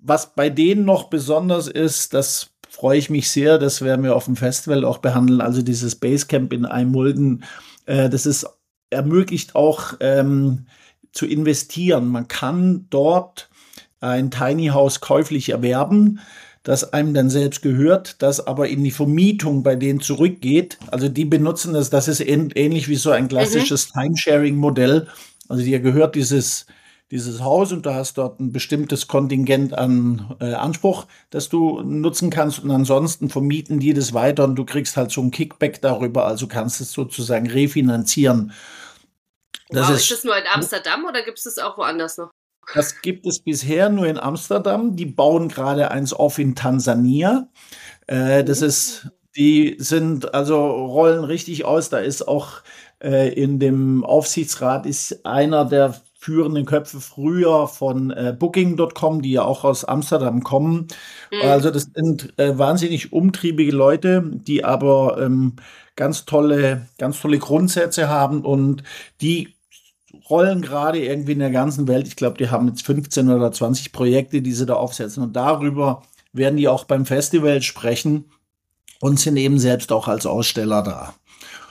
[0.00, 4.26] Was bei denen noch besonders ist, das freue ich mich sehr, das werden wir auf
[4.26, 5.40] dem Festival auch behandeln.
[5.40, 7.42] Also dieses Basecamp in Eimulden,
[7.86, 8.46] äh, das ist
[8.90, 10.66] ermöglicht auch ähm,
[11.10, 12.06] zu investieren.
[12.10, 13.50] Man kann dort
[13.98, 16.20] ein Tiny House käuflich erwerben
[16.66, 20.78] das einem dann selbst gehört, das aber in die Vermietung bei denen zurückgeht.
[20.88, 24.00] Also die benutzen das, das ist ähnlich wie so ein klassisches mhm.
[24.00, 25.06] Timesharing-Modell.
[25.48, 26.66] Also dir gehört dieses,
[27.12, 32.30] dieses Haus und du hast dort ein bestimmtes Kontingent an äh, Anspruch, das du nutzen
[32.30, 36.26] kannst und ansonsten vermieten die das weiter und du kriegst halt so ein Kickback darüber,
[36.26, 38.50] also kannst es sozusagen refinanzieren.
[39.68, 42.32] Das wow, ist, ist das nur in Amsterdam oder gibt es das auch woanders noch?
[42.74, 44.96] Das gibt es bisher nur in Amsterdam.
[44.96, 47.48] Die bauen gerade eins auf in Tansania.
[48.06, 51.90] Äh, das ist, die sind, also rollen richtig aus.
[51.90, 52.62] Da ist auch
[53.02, 59.42] äh, in dem Aufsichtsrat ist einer der führenden Köpfe früher von äh, Booking.com, die ja
[59.42, 60.88] auch aus Amsterdam kommen.
[61.30, 61.42] Mhm.
[61.42, 65.54] Also das sind äh, wahnsinnig umtriebige Leute, die aber ähm,
[65.94, 68.82] ganz tolle, ganz tolle Grundsätze haben und
[69.20, 69.55] die
[70.28, 72.08] rollen gerade irgendwie in der ganzen Welt.
[72.08, 75.22] Ich glaube, die haben jetzt 15 oder 20 Projekte, die sie da aufsetzen.
[75.22, 78.30] Und darüber werden die auch beim Festival sprechen
[79.00, 81.14] und sind eben selbst auch als Aussteller da.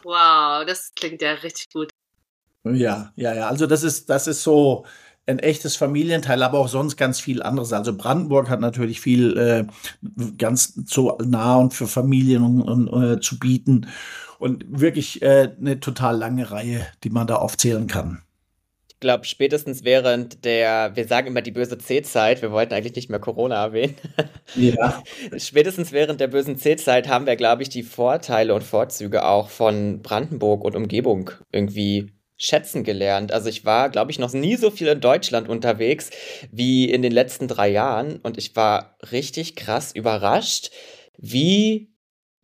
[0.04, 1.92] Wow, das klingt ja richtig gut.
[2.64, 3.48] Ja, ja, ja.
[3.48, 4.86] Also das ist, das ist so
[5.28, 7.74] ein echtes Familienteil, aber auch sonst ganz viel anderes.
[7.74, 9.66] Also Brandenburg hat natürlich viel äh,
[10.38, 13.88] ganz so nah und für Familien und, und, äh, zu bieten
[14.38, 18.22] und wirklich äh, eine total lange Reihe, die man da aufzählen kann.
[18.96, 23.10] Ich glaube, spätestens während der, wir sagen immer die böse C-Zeit, wir wollten eigentlich nicht
[23.10, 23.96] mehr Corona erwähnen.
[24.56, 25.04] Ja.
[25.38, 30.02] spätestens während der bösen C-Zeit haben wir, glaube ich, die Vorteile und Vorzüge auch von
[30.02, 33.34] Brandenburg und Umgebung irgendwie schätzen gelernt.
[33.34, 36.10] Also ich war, glaube ich, noch nie so viel in Deutschland unterwegs
[36.52, 40.72] wie in den letzten drei Jahren und ich war richtig krass überrascht,
[41.18, 41.95] wie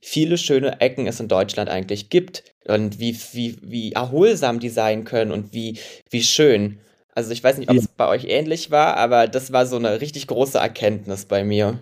[0.01, 5.03] viele schöne Ecken es in Deutschland eigentlich gibt und wie, wie, wie erholsam die sein
[5.03, 5.77] können und wie,
[6.09, 6.79] wie schön.
[7.13, 10.01] Also ich weiß nicht, ob es bei euch ähnlich war, aber das war so eine
[10.01, 11.79] richtig große Erkenntnis bei mir.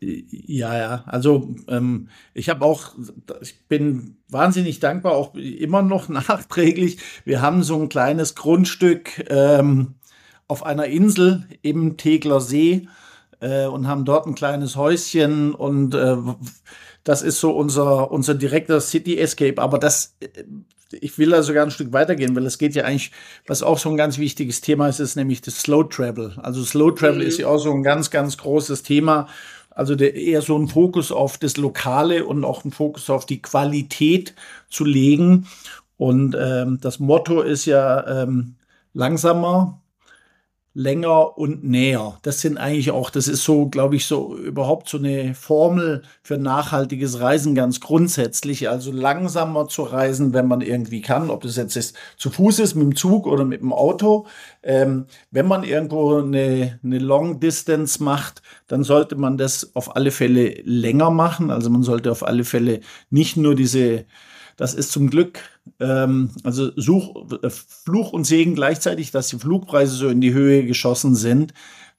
[0.00, 2.94] Ja, ja, also ähm, ich habe auch,
[3.40, 6.98] ich bin wahnsinnig dankbar, auch immer noch nachträglich.
[7.24, 9.94] Wir haben so ein kleines Grundstück ähm,
[10.46, 12.88] auf einer Insel im Tegler See
[13.40, 16.16] äh, und haben dort ein kleines Häuschen und äh,
[17.04, 19.60] das ist so unser, unser direkter City Escape.
[19.60, 20.44] Aber das, äh,
[20.92, 23.12] ich will da sogar ein Stück weitergehen, weil es geht ja eigentlich,
[23.46, 26.34] was auch so ein ganz wichtiges Thema ist, ist nämlich das Slow Travel.
[26.42, 27.28] Also Slow Travel mhm.
[27.28, 29.28] ist ja auch so ein ganz, ganz großes Thema.
[29.70, 33.40] Also der, eher so ein Fokus auf das Lokale und auch ein Fokus auf die
[33.40, 34.34] Qualität
[34.68, 35.46] zu legen.
[35.96, 38.56] Und ähm, das Motto ist ja ähm,
[38.92, 39.80] langsamer,
[40.74, 42.18] länger und näher.
[42.22, 46.38] Das sind eigentlich auch, das ist so, glaube ich, so überhaupt so eine Formel für
[46.38, 48.68] nachhaltiges Reisen ganz grundsätzlich.
[48.68, 52.74] Also langsamer zu reisen, wenn man irgendwie kann, ob das jetzt ist, zu Fuß ist,
[52.74, 54.26] mit dem Zug oder mit dem Auto.
[54.62, 60.10] Ähm, wenn man irgendwo eine, eine Long Distance macht, dann sollte man das auf alle
[60.10, 61.50] Fälle länger machen.
[61.50, 64.04] Also man sollte auf alle Fälle nicht nur diese
[64.58, 65.38] das ist zum Glück
[65.80, 70.64] ähm, also Such, äh, Fluch und Segen gleichzeitig, dass die Flugpreise so in die Höhe
[70.64, 71.54] geschossen sind.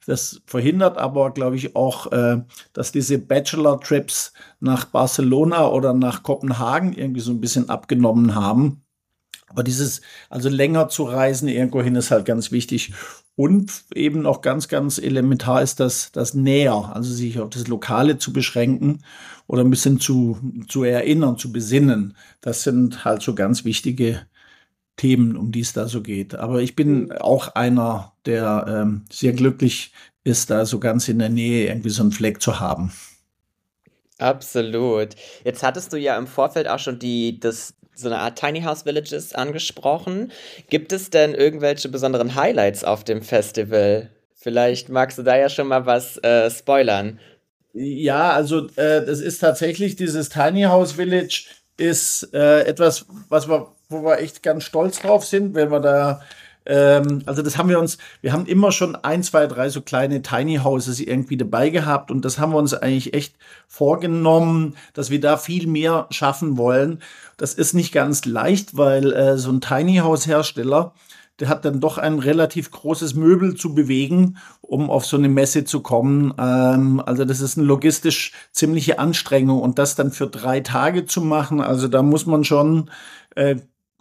[0.06, 6.94] Das verhindert aber, glaube ich, auch, äh, dass diese Bachelor-Trips nach Barcelona oder nach Kopenhagen
[6.94, 8.82] irgendwie so ein bisschen abgenommen haben.
[9.48, 12.92] Aber dieses, also länger zu reisen irgendwo hin ist halt ganz wichtig.
[13.40, 18.18] Und eben auch ganz, ganz elementar ist das, das Näher, also sich auf das Lokale
[18.18, 19.02] zu beschränken
[19.46, 22.18] oder ein bisschen zu, zu erinnern, zu besinnen.
[22.42, 24.26] Das sind halt so ganz wichtige
[24.98, 26.34] Themen, um die es da so geht.
[26.34, 31.30] Aber ich bin auch einer, der ähm, sehr glücklich ist, da so ganz in der
[31.30, 32.92] Nähe irgendwie so einen Fleck zu haben.
[34.18, 35.14] Absolut.
[35.44, 38.84] Jetzt hattest du ja im Vorfeld auch schon die, das, so eine Art Tiny House
[38.84, 40.32] Villages angesprochen.
[40.68, 44.10] Gibt es denn irgendwelche besonderen Highlights auf dem Festival?
[44.34, 47.20] Vielleicht magst du da ja schon mal was äh, spoilern.
[47.72, 51.44] Ja, also äh, das ist tatsächlich dieses Tiny House Village
[51.76, 56.20] ist äh, etwas, was wir, wo wir echt ganz stolz drauf sind, wenn wir da
[56.70, 60.22] ähm, also das haben wir uns, wir haben immer schon ein, zwei, drei so kleine
[60.22, 63.34] Tiny Houses irgendwie dabei gehabt und das haben wir uns eigentlich echt
[63.66, 67.02] vorgenommen, dass wir da viel mehr schaffen wollen.
[67.36, 70.94] Das ist nicht ganz leicht, weil äh, so ein Tiny House Hersteller,
[71.40, 75.64] der hat dann doch ein relativ großes Möbel zu bewegen, um auf so eine Messe
[75.64, 76.32] zu kommen.
[76.38, 81.20] Ähm, also das ist eine logistisch ziemliche Anstrengung und das dann für drei Tage zu
[81.20, 82.90] machen, also da muss man schon
[83.34, 83.56] äh,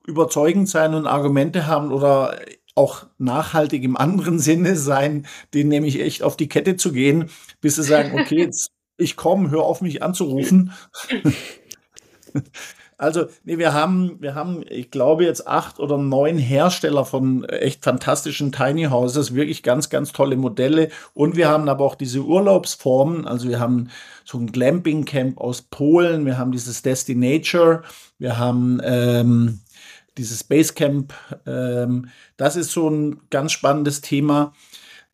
[0.05, 2.35] überzeugend sein und Argumente haben oder
[2.79, 7.29] auch nachhaltig im anderen Sinne sein, den nämlich echt auf die Kette zu gehen,
[7.61, 10.73] bis sie sagen, okay, jetzt ich komme, hör auf mich anzurufen.
[13.01, 17.81] Also, nee, wir haben, wir haben, ich glaube, jetzt acht oder neun Hersteller von echt
[17.81, 20.89] fantastischen Tiny Houses, wirklich ganz, ganz tolle Modelle.
[21.13, 23.25] Und wir haben aber auch diese Urlaubsformen.
[23.25, 23.89] Also, wir haben
[24.25, 27.83] so ein Glamping Camp aus Polen, wir haben dieses Destinature,
[28.17, 29.61] wir haben ähm,
[30.19, 31.13] dieses Basecamp,
[31.47, 34.53] ähm, das ist so ein ganz spannendes Thema.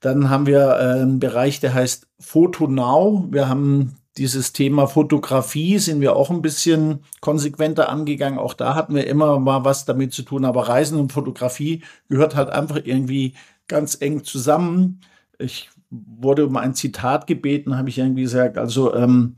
[0.01, 3.27] Dann haben wir einen Bereich, der heißt Photo Now.
[3.31, 8.39] Wir haben dieses Thema Fotografie sind wir auch ein bisschen konsequenter angegangen.
[8.39, 10.45] Auch da hatten wir immer mal was damit zu tun.
[10.45, 13.33] Aber Reisen und Fotografie gehört halt einfach irgendwie
[13.67, 15.01] ganz eng zusammen.
[15.37, 18.57] Ich wurde um ein Zitat gebeten, habe ich irgendwie gesagt.
[18.57, 19.35] Also ähm,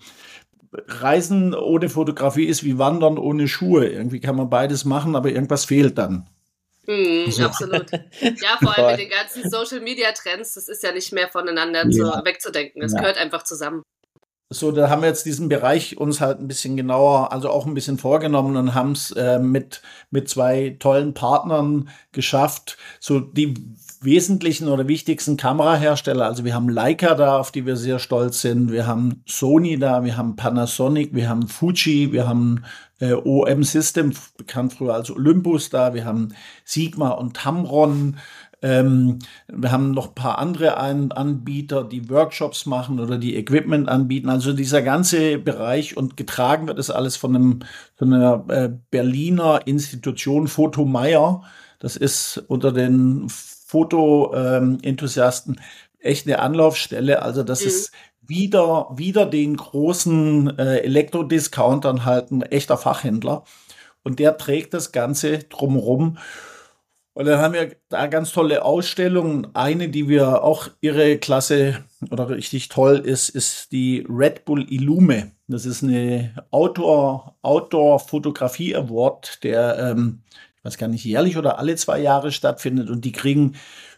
[0.72, 3.88] Reisen ohne Fotografie ist wie Wandern ohne Schuhe.
[3.88, 6.30] Irgendwie kann man beides machen, aber irgendwas fehlt dann.
[6.88, 7.44] Mm, so.
[7.44, 7.92] Absolut.
[7.92, 11.86] Ja, vor allem mit den ganzen Social Media Trends, das ist ja nicht mehr voneinander
[11.86, 11.92] ja.
[11.92, 12.82] zu, wegzudenken.
[12.82, 13.00] Es ja.
[13.00, 13.84] gehört einfach zusammen.
[14.50, 17.74] so, da haben wir jetzt diesen Bereich uns halt ein bisschen genauer, also auch ein
[17.74, 23.54] bisschen vorgenommen und haben es äh, mit, mit zwei tollen Partnern geschafft, so die
[24.02, 26.26] wesentlichen oder wichtigsten Kamerahersteller.
[26.26, 28.72] Also wir haben Leica da, auf die wir sehr stolz sind.
[28.72, 32.64] Wir haben Sony da, wir haben Panasonic, wir haben Fuji, wir haben
[33.00, 36.30] äh, OM System, bekannt früher als Olympus da, wir haben
[36.64, 38.18] Sigma und Tamron.
[38.62, 43.88] Ähm, wir haben noch ein paar andere An Anbieter, die Workshops machen oder die Equipment
[43.88, 44.30] anbieten.
[44.30, 47.60] Also dieser ganze Bereich und getragen wird das alles von, einem,
[47.96, 51.44] von einer äh, Berliner Institution Foto Meier.
[51.80, 53.30] Das ist unter den
[53.68, 55.60] Foto-Enthusiasten
[56.00, 57.22] echt eine Anlaufstelle.
[57.22, 57.68] Also das mhm.
[57.68, 63.44] ist wieder, wieder den großen äh, Elektrodiscountern halt ein echter Fachhändler.
[64.04, 66.18] Und der trägt das Ganze drumherum.
[67.14, 69.48] Und dann haben wir da ganz tolle Ausstellungen.
[69.54, 75.32] Eine, die wir auch ihre Klasse oder richtig toll ist, ist die Red Bull Illume.
[75.48, 80.22] Das ist eine Outdoor, Outdoor Fotografie Award, der, ähm,
[80.68, 82.90] weiß gar nicht, jährlich oder alle zwei Jahre stattfindet.
[82.90, 83.56] Und die kriegen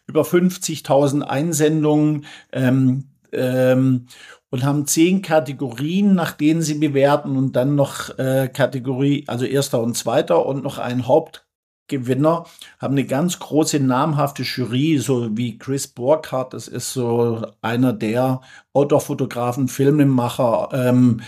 [0.07, 2.25] über 50.000 Einsendungen.
[2.51, 4.07] Ähm, ähm,
[4.51, 9.79] und haben zehn Kategorien, nach denen sie bewerten und dann noch äh, Kategorie, also erster
[9.79, 11.45] und zweiter und noch ein Haupt
[11.87, 12.45] Gewinner,
[12.79, 18.41] haben eine ganz große namhafte Jury, so wie Chris Burkhardt, das ist so einer der
[18.73, 21.21] Outdoor-Fotografen, Filmemacher, ähm,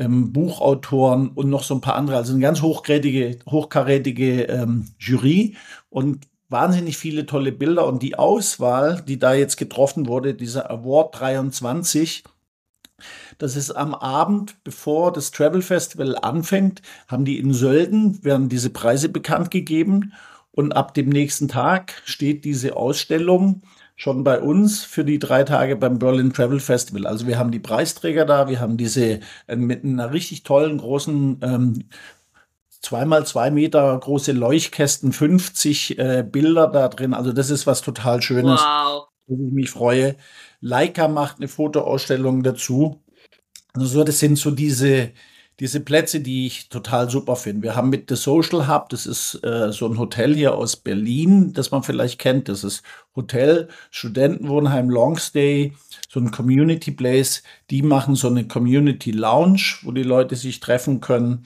[0.00, 5.56] ähm, Buchautoren und noch so ein paar andere, also eine ganz hochkarätige, hochkarätige ähm, Jury
[5.90, 11.20] und wahnsinnig viele tolle Bilder und die Auswahl, die da jetzt getroffen wurde, dieser Award
[11.20, 12.24] 23,
[13.38, 18.70] das ist am Abend, bevor das Travel Festival anfängt, haben die in Sölden, werden diese
[18.70, 20.12] Preise bekannt gegeben.
[20.52, 23.62] Und ab dem nächsten Tag steht diese Ausstellung
[24.00, 27.06] schon bei uns für die drei Tage beim Berlin Travel Festival.
[27.06, 31.38] Also wir haben die Preisträger da, wir haben diese äh, mit einer richtig tollen großen
[31.42, 31.84] ähm,
[32.80, 37.12] zweimal zwei Meter große Leuchtkästen, 50 äh, Bilder da drin.
[37.12, 39.08] Also das ist was total Schönes, wow.
[39.26, 40.16] wo ich mich freue.
[40.62, 43.02] Leica macht eine Fotoausstellung dazu.
[43.74, 45.10] Also so, das sind so diese,
[45.60, 47.62] diese Plätze, die ich total super finde.
[47.62, 51.52] Wir haben mit The Social Hub, das ist äh, so ein Hotel hier aus Berlin,
[51.52, 52.48] das man vielleicht kennt.
[52.48, 52.82] Das ist
[53.14, 55.74] Hotel, Studentenwohnheim, Longstay,
[56.08, 57.42] so ein Community Place.
[57.68, 61.44] Die machen so eine Community Lounge, wo die Leute sich treffen können.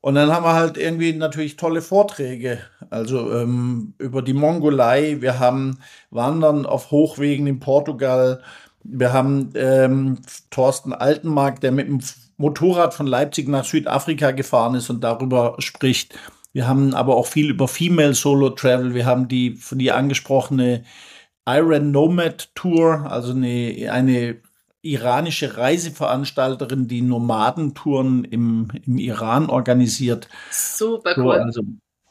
[0.00, 2.58] Und dann haben wir halt irgendwie natürlich tolle Vorträge,
[2.90, 5.20] also ähm, über die Mongolei.
[5.20, 5.78] Wir haben
[6.10, 8.42] Wandern auf Hochwegen in Portugal.
[8.82, 10.18] Wir haben ähm,
[10.50, 12.00] Thorsten Altenmark, der mit dem
[12.36, 16.18] Motorrad von Leipzig nach Südafrika gefahren ist und darüber spricht.
[16.52, 18.94] Wir haben aber auch viel über Female Solo Travel.
[18.94, 20.84] Wir haben die von dir angesprochene
[21.46, 24.40] Iron Nomad Tour, also eine, eine
[24.82, 30.28] iranische Reiseveranstalterin, die Nomadentouren im, im Iran organisiert.
[30.50, 31.24] Super cool.
[31.24, 31.62] So, also,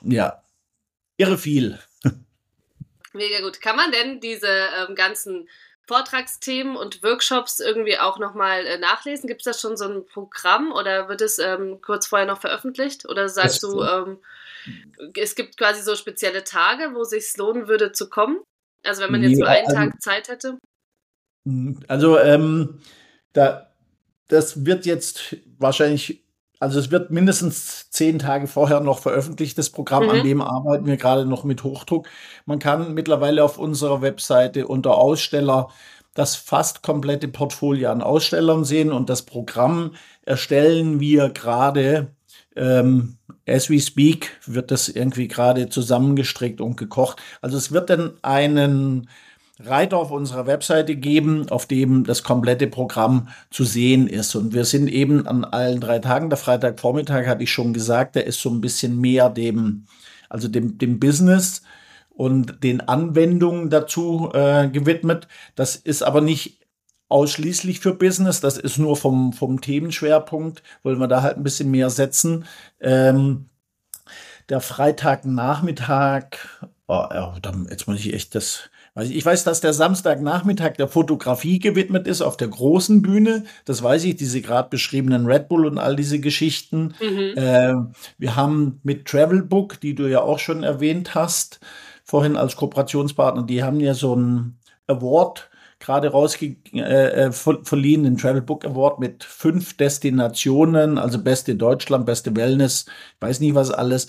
[0.01, 0.43] ja,
[1.17, 1.79] irre viel.
[3.13, 3.61] Mega gut.
[3.61, 5.47] Kann man denn diese ähm, ganzen
[5.87, 9.27] Vortragsthemen und Workshops irgendwie auch nochmal äh, nachlesen?
[9.27, 13.07] Gibt es da schon so ein Programm oder wird es ähm, kurz vorher noch veröffentlicht?
[13.07, 14.17] Oder sagst du, ähm,
[15.15, 18.39] es gibt quasi so spezielle Tage, wo es sich lohnen würde zu kommen?
[18.83, 20.57] Also wenn man jetzt nur einen also, Tag Zeit hätte?
[21.47, 22.79] Hm, also ähm,
[23.33, 23.71] da,
[24.27, 26.24] das wird jetzt wahrscheinlich
[26.59, 30.09] also es wird mindestens zehn Tage vorher noch veröffentlicht, das Programm, mhm.
[30.09, 32.07] an dem arbeiten wir gerade noch mit Hochdruck.
[32.45, 35.69] Man kann mittlerweile auf unserer Webseite unter Aussteller
[36.13, 42.07] das fast komplette Portfolio an Ausstellern sehen und das Programm erstellen wir gerade,
[42.55, 47.21] ähm, as we speak, wird das irgendwie gerade zusammengestrickt und gekocht.
[47.41, 49.09] Also es wird dann einen
[49.59, 54.35] Reiter auf unserer Webseite geben, auf dem das komplette Programm zu sehen ist.
[54.35, 56.29] Und wir sind eben an allen drei Tagen.
[56.29, 59.85] Der Freitagvormittag hatte ich schon gesagt, der ist so ein bisschen mehr dem,
[60.29, 61.61] also dem, dem Business
[62.09, 65.27] und den Anwendungen dazu äh, gewidmet.
[65.55, 66.59] Das ist aber nicht
[67.07, 71.69] ausschließlich für Business, das ist nur vom, vom Themenschwerpunkt, wollen wir da halt ein bisschen
[71.69, 72.45] mehr setzen.
[72.81, 73.45] Ähm,
[74.49, 76.37] der Freitagnachmittag,
[76.87, 77.35] oh, ja,
[77.69, 78.69] jetzt muss ich echt das
[79.01, 83.43] ich weiß, dass der Samstagnachmittag der Fotografie gewidmet ist auf der großen Bühne.
[83.65, 86.95] Das weiß ich, diese gerade beschriebenen Red Bull und all diese Geschichten.
[87.01, 87.33] Mhm.
[87.35, 87.73] Äh,
[88.17, 91.59] wir haben mit Travelbook, die du ja auch schon erwähnt hast,
[92.05, 98.17] vorhin als Kooperationspartner, die haben ja so ein Award gerade rausge äh, äh verliehen, den
[98.17, 102.85] Travel Book Award mit fünf Destinationen, also beste Deutschland, beste Wellness,
[103.19, 104.07] weiß nicht was alles.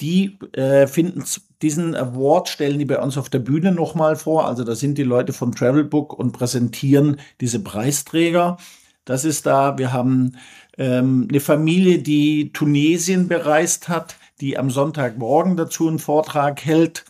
[0.00, 1.24] Die äh, finden
[1.62, 4.46] diesen Award stellen die bei uns auf der Bühne nochmal vor.
[4.46, 8.58] Also da sind die Leute von Travelbook und präsentieren diese Preisträger.
[9.04, 9.78] Das ist da.
[9.78, 10.36] Wir haben
[10.76, 17.04] ähm, eine Familie, die Tunesien bereist hat, die am Sonntagmorgen dazu einen Vortrag hält.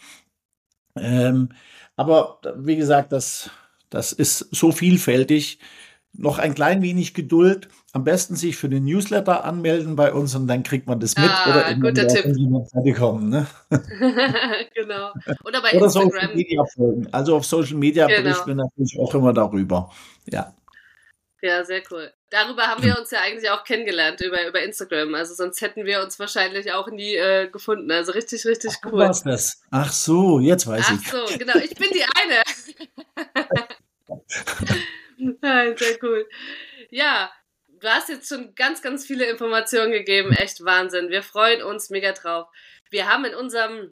[0.95, 1.49] Ähm,
[1.97, 3.51] aber wie gesagt, das,
[3.91, 5.59] das ist so vielfältig.
[6.13, 7.69] Noch ein klein wenig Geduld.
[7.97, 11.31] Am besten sich für den Newsletter anmelden bei uns und dann kriegt man das mit.
[11.31, 12.27] Ah, oder guter Tipp.
[12.95, 13.47] kommen, ne?
[14.75, 15.15] genau.
[15.47, 16.11] Oder bei oder Instagram.
[16.11, 17.09] Social Media folgen.
[17.11, 18.21] Also auf Social Media Genau.
[18.23, 19.91] berichten wir natürlich auch immer darüber.
[20.27, 20.55] Ja.
[21.41, 22.13] Ja, sehr cool.
[22.29, 25.15] Darüber haben wir uns ja eigentlich auch kennengelernt, über, über Instagram.
[25.15, 28.99] Also sonst hätten wir uns wahrscheinlich auch nie äh, wie Also richtig, richtig Ach, cool.
[28.99, 29.63] was das?
[29.71, 31.11] Ach so, jetzt weiß Ach ich.
[31.11, 31.57] so, genau.
[31.65, 32.43] Ich bin die eine.
[35.41, 36.27] Nein, sehr cool.
[36.91, 37.31] Ja,
[37.87, 40.33] du hast jetzt schon ganz, ganz viele Informationen gegeben.
[40.33, 41.09] Echt Wahnsinn.
[41.09, 42.49] Wir freuen uns mega drauf.
[42.91, 43.91] Wir haben in unserem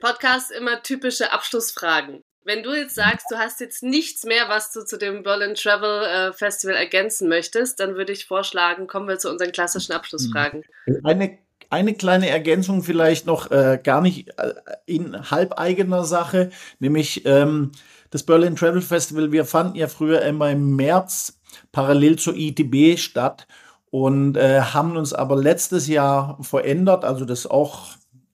[0.00, 2.22] Podcast immer typische Abschlussfragen.
[2.44, 6.04] Wenn du jetzt sagst, du hast jetzt nichts mehr, was du zu dem Berlin Travel
[6.04, 10.64] äh, Festival ergänzen möchtest, dann würde ich vorschlagen, kommen wir zu unseren klassischen Abschlussfragen.
[11.04, 14.54] Eine, eine kleine Ergänzung vielleicht noch, äh, gar nicht äh,
[14.86, 17.72] in halbeigener Sache, nämlich ähm,
[18.10, 19.30] das Berlin Travel Festival.
[19.30, 21.39] Wir fanden ja früher immer im März
[21.72, 23.46] parallel zur ITB statt
[23.90, 27.90] und äh, haben uns aber letztes Jahr verändert, also das auch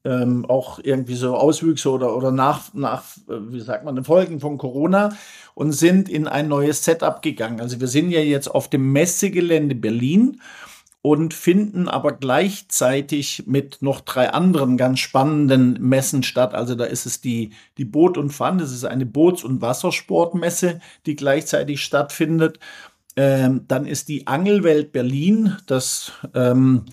[0.07, 5.17] ähm, auch irgendwie so Auswüchse oder, oder nach, nach, wie sagt man, Folgen von Corona
[5.55, 7.61] und sind in ein neues Setup gegangen.
[7.61, 10.41] Also wir sind ja jetzt auf dem Messegelände Berlin
[11.03, 16.55] und finden aber gleichzeitig mit noch drei anderen ganz spannenden Messen statt.
[16.55, 20.81] Also da ist es die, die Boot und Fun, das ist eine Boots- und Wassersportmesse,
[21.07, 22.59] die gleichzeitig stattfindet.
[23.17, 26.85] Ähm, dann ist die Angelwelt Berlin, das ähm,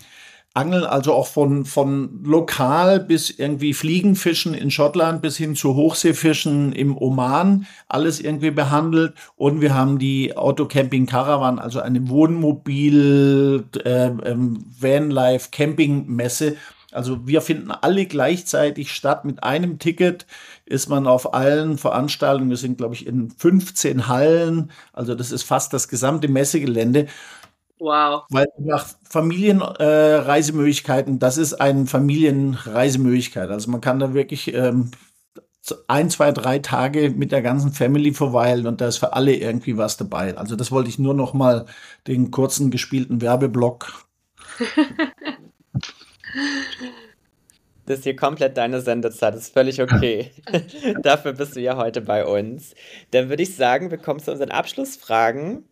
[0.56, 6.72] Angeln, also auch von, von lokal bis irgendwie Fliegenfischen in Schottland bis hin zu Hochseefischen
[6.72, 9.14] im Oman, alles irgendwie behandelt.
[9.34, 16.56] Und wir haben die Autocamping Caravan, also eine Wohnmobil, äh, ähm, Vanlife Camping Messe.
[16.94, 19.24] Also wir finden alle gleichzeitig statt.
[19.24, 20.26] Mit einem Ticket
[20.64, 22.50] ist man auf allen Veranstaltungen.
[22.50, 24.70] Wir sind, glaube ich, in 15 Hallen.
[24.92, 27.06] Also das ist fast das gesamte Messegelände.
[27.78, 28.24] Wow.
[28.30, 33.50] Weil nach Familienreisemöglichkeiten, äh, das ist eine Familienreisemöglichkeit.
[33.50, 34.90] Also man kann da wirklich ähm,
[35.88, 39.76] ein, zwei, drei Tage mit der ganzen Family verweilen und da ist für alle irgendwie
[39.76, 40.36] was dabei.
[40.36, 41.66] Also das wollte ich nur noch mal
[42.06, 44.06] den kurzen gespielten Werbeblock.
[47.86, 50.30] Das ist hier komplett deine Sendezeit, das ist völlig okay.
[51.02, 52.74] Dafür bist du ja heute bei uns.
[53.10, 55.64] Dann würde ich sagen, wir kommen zu unseren Abschlussfragen.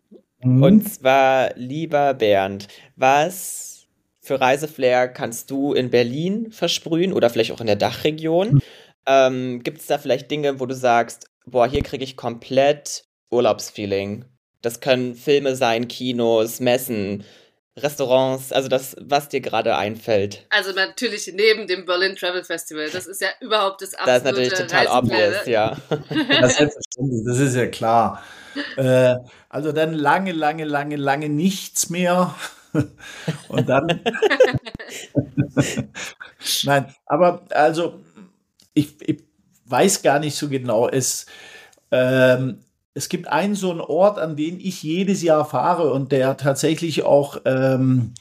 [0.42, 0.62] Mhm.
[0.62, 3.86] Und zwar, lieber Bernd, was
[4.20, 8.54] für Reiseflair kannst du in Berlin versprühen oder vielleicht auch in der Dachregion?
[8.54, 8.62] Mhm.
[9.06, 14.26] Ähm, Gibt es da vielleicht Dinge, wo du sagst, boah, hier kriege ich komplett Urlaubsfeeling?
[14.60, 17.24] Das können Filme sein, Kinos, Messen,
[17.76, 20.46] Restaurants, also das, was dir gerade einfällt.
[20.50, 22.90] Also natürlich neben dem Berlin Travel Festival.
[22.90, 25.76] Das ist ja überhaupt das absolute Das ist natürlich total obvious, ja.
[26.40, 26.76] Das ist,
[27.26, 28.22] das ist ja klar.
[28.76, 29.16] Äh,
[29.48, 32.34] also dann lange, lange, lange, lange nichts mehr.
[33.48, 34.02] Und dann.
[36.64, 38.00] Nein, aber also
[38.74, 39.22] ich, ich,
[39.72, 40.88] weiß gar nicht so genau.
[40.88, 41.26] Es,
[41.90, 42.60] ähm,
[42.94, 47.04] es gibt einen so einen Ort, an den ich jedes Jahr fahre und der tatsächlich
[47.04, 48.14] auch ähm,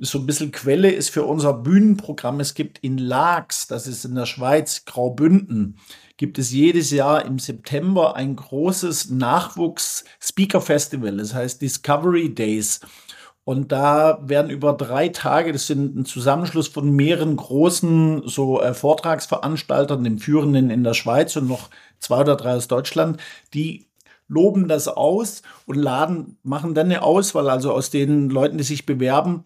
[0.00, 2.40] so ein bisschen Quelle ist für unser Bühnenprogramm.
[2.40, 5.78] Es gibt in Laax, das ist in der Schweiz, Graubünden,
[6.16, 12.80] gibt es jedes Jahr im September ein großes Nachwuchs-Speaker-Festival, das heißt Discovery Days.
[13.44, 18.74] Und da werden über drei Tage, das sind ein Zusammenschluss von mehreren großen so äh,
[18.74, 23.18] Vortragsveranstaltern, dem führenden in der Schweiz und noch zwei oder drei aus Deutschland,
[23.54, 23.87] die
[24.28, 28.86] loben das aus und laden, machen dann eine Auswahl, also aus den Leuten, die sich
[28.86, 29.44] bewerben.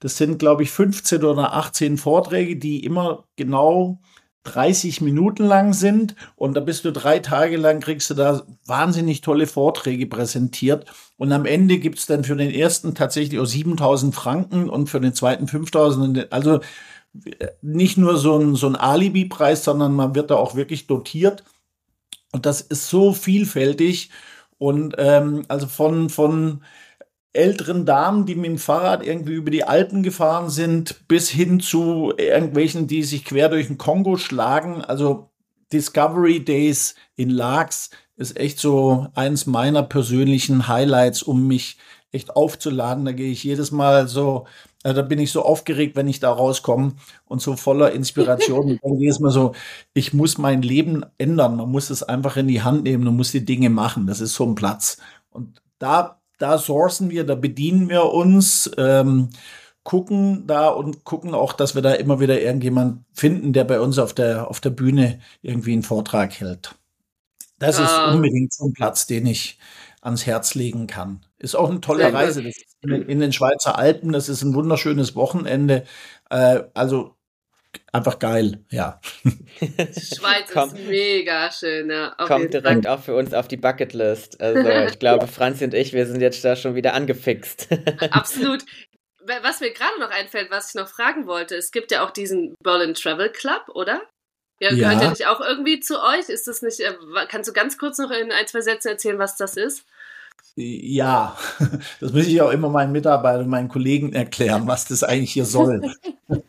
[0.00, 4.00] Das sind, glaube ich, 15 oder 18 Vorträge, die immer genau
[4.44, 9.22] 30 Minuten lang sind und da bist du drei Tage lang, kriegst du da wahnsinnig
[9.22, 10.84] tolle Vorträge präsentiert
[11.16, 15.00] und am Ende gibt es dann für den ersten tatsächlich auch 7000 Franken und für
[15.00, 16.30] den zweiten 5000.
[16.30, 16.60] Also
[17.62, 21.44] nicht nur so ein, so ein Alibi-Preis, sondern man wird da auch wirklich dotiert
[22.34, 24.10] und das ist so vielfältig
[24.58, 26.64] und ähm, also von, von
[27.32, 32.12] älteren Damen, die mit dem Fahrrad irgendwie über die Alpen gefahren sind, bis hin zu
[32.16, 34.82] irgendwelchen, die sich quer durch den Kongo schlagen.
[34.82, 35.30] Also
[35.72, 41.78] Discovery Days in Laax ist echt so eins meiner persönlichen Highlights, um mich
[42.14, 43.04] echt aufzuladen.
[43.04, 44.46] Da gehe ich jedes Mal so,
[44.84, 46.92] äh, da bin ich so aufgeregt, wenn ich da rauskomme
[47.26, 48.78] und so voller Inspiration.
[48.82, 49.52] dann jedes Mal so,
[49.94, 51.56] ich muss mein Leben ändern.
[51.56, 54.06] Man muss es einfach in die Hand nehmen und muss die Dinge machen.
[54.06, 54.98] Das ist so ein Platz.
[55.30, 59.30] Und da da sourcen wir, da bedienen wir uns, ähm,
[59.84, 63.98] gucken da und gucken auch, dass wir da immer wieder irgendjemand finden, der bei uns
[63.98, 66.74] auf der, auf der Bühne irgendwie einen Vortrag hält.
[67.58, 68.12] Das ist Ah.
[68.14, 69.58] unbedingt so ein Platz, den ich
[70.02, 71.24] ans Herz legen kann.
[71.44, 72.14] Ist auch eine tolle Sehr.
[72.14, 72.42] Reise.
[72.42, 75.84] Das ist in, in den Schweizer Alpen, das ist ein wunderschönes Wochenende.
[76.30, 77.16] Äh, also
[77.92, 78.98] einfach geil, ja.
[79.60, 79.66] Die
[80.16, 80.70] Schweiz Komm.
[80.74, 82.14] ist mega schön, ja.
[82.16, 82.62] Auf Kommt jeden Fall.
[82.62, 84.40] direkt auch für uns auf die Bucketlist.
[84.40, 87.68] Also ich glaube, Franzi und ich, wir sind jetzt da schon wieder angefixt.
[88.10, 88.64] Absolut.
[89.42, 92.54] Was mir gerade noch einfällt, was ich noch fragen wollte, es gibt ja auch diesen
[92.62, 94.00] Berlin Travel Club, oder?
[94.60, 94.88] Ja, Ja.
[94.88, 96.28] gehört der nicht auch irgendwie zu euch?
[96.28, 96.94] Ist das nicht, äh,
[97.28, 99.84] kannst du ganz kurz noch in ein, zwei Sätzen erzählen, was das ist?
[100.56, 101.36] Ja,
[102.00, 105.82] das muss ich auch immer meinen Mitarbeitern, meinen Kollegen erklären, was das eigentlich hier soll.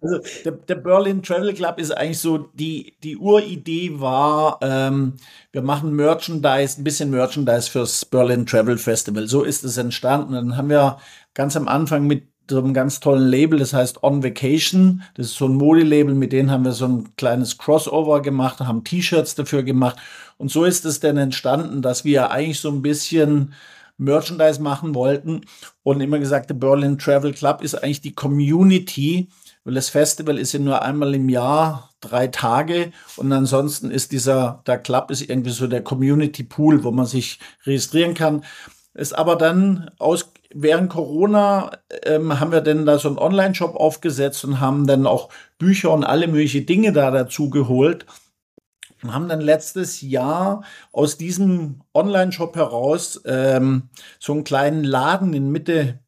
[0.00, 5.14] Also der, der Berlin Travel Club ist eigentlich so, die, die Uridee war, ähm,
[5.50, 9.26] wir machen Merchandise, ein bisschen Merchandise fürs Berlin Travel Festival.
[9.26, 10.34] So ist es entstanden.
[10.34, 10.98] Dann haben wir
[11.34, 15.02] ganz am Anfang mit so einem ganz tollen Label, das heißt On Vacation.
[15.14, 18.84] Das ist so ein Modelabel, mit denen haben wir so ein kleines Crossover gemacht, haben
[18.84, 19.96] T-Shirts dafür gemacht.
[20.36, 23.54] Und so ist es dann entstanden, dass wir eigentlich so ein bisschen
[23.98, 25.42] Merchandise machen wollten
[25.82, 29.28] und immer gesagt, der Berlin Travel Club ist eigentlich die Community,
[29.64, 34.62] weil das Festival ist ja nur einmal im Jahr, drei Tage und ansonsten ist dieser,
[34.66, 38.44] der Club ist irgendwie so der Community Pool, wo man sich registrieren kann.
[38.98, 41.70] Ist aber dann aus, während Corona
[42.02, 46.02] ähm, haben wir dann da so einen Online-Shop aufgesetzt und haben dann auch Bücher und
[46.02, 48.06] alle möglichen Dinge da dazu geholt
[49.00, 53.84] und haben dann letztes Jahr aus diesem Online-Shop heraus ähm,
[54.18, 56.00] so einen kleinen Laden in Mitte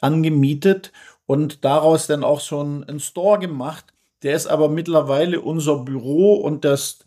[0.00, 0.92] angemietet
[1.26, 3.92] und daraus dann auch so einen, einen Store gemacht.
[4.22, 7.00] Der ist aber mittlerweile unser Büro und das,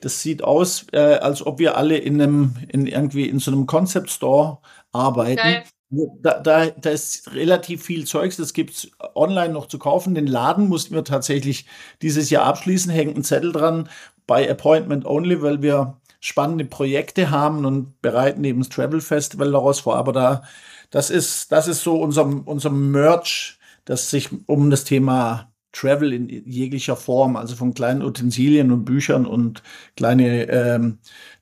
[0.00, 3.66] das sieht aus, äh, als ob wir alle in einem, in irgendwie in so einem
[3.66, 4.58] Concept Store
[4.92, 5.36] arbeiten.
[5.36, 5.64] Geil.
[5.90, 10.14] Da, da, da ist relativ viel Zeugs, das gibt's online noch zu kaufen.
[10.14, 11.64] Den Laden mussten wir tatsächlich
[12.02, 13.88] dieses Jahr abschließen, hängt ein Zettel dran
[14.26, 19.80] bei Appointment Only, weil wir spannende Projekte haben und bereiten eben das Travel Festival daraus
[19.80, 19.96] vor.
[19.96, 20.42] Aber da,
[20.90, 26.28] das ist, das ist so unser, unser Merch, das sich um das Thema Travel in
[26.28, 29.62] jeglicher Form, also von kleinen Utensilien und Büchern und
[29.96, 30.98] kleine ähm,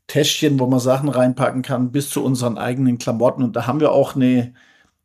[0.07, 3.43] Täschchen, wo man Sachen reinpacken kann, bis zu unseren eigenen Klamotten.
[3.43, 4.55] Und da haben wir auch eine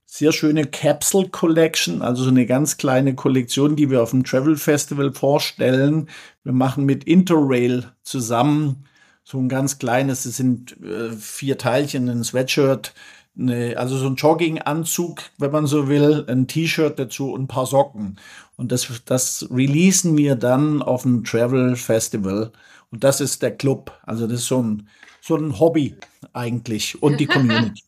[0.05, 4.57] sehr schöne Capsule Collection, also so eine ganz kleine Kollektion, die wir auf dem Travel
[4.57, 6.09] Festival vorstellen.
[6.43, 8.85] Wir machen mit Interrail zusammen
[9.23, 12.93] so ein ganz kleines, das sind äh, vier Teilchen, ein Sweatshirt,
[13.37, 17.65] eine, also so ein Jogginganzug, wenn man so will, ein T-Shirt dazu und ein paar
[17.65, 18.19] Socken.
[18.57, 22.51] Und das, das releasen wir dann auf dem Travel Festival.
[22.91, 23.97] Und das ist der Club.
[24.03, 24.89] Also das ist so ein,
[25.21, 25.95] so ein Hobby
[26.33, 27.83] eigentlich und die Community.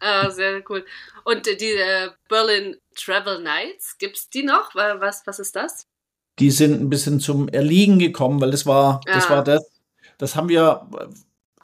[0.00, 0.84] Ah, sehr cool.
[1.24, 4.74] Und die äh, Berlin Travel Nights, gibt's die noch?
[4.74, 5.86] Wa- Was, was ist das?
[6.40, 9.36] die sind ein bisschen zum Erliegen gekommen, weil das war, das Ah.
[9.36, 9.64] war das,
[10.18, 10.84] das haben wir,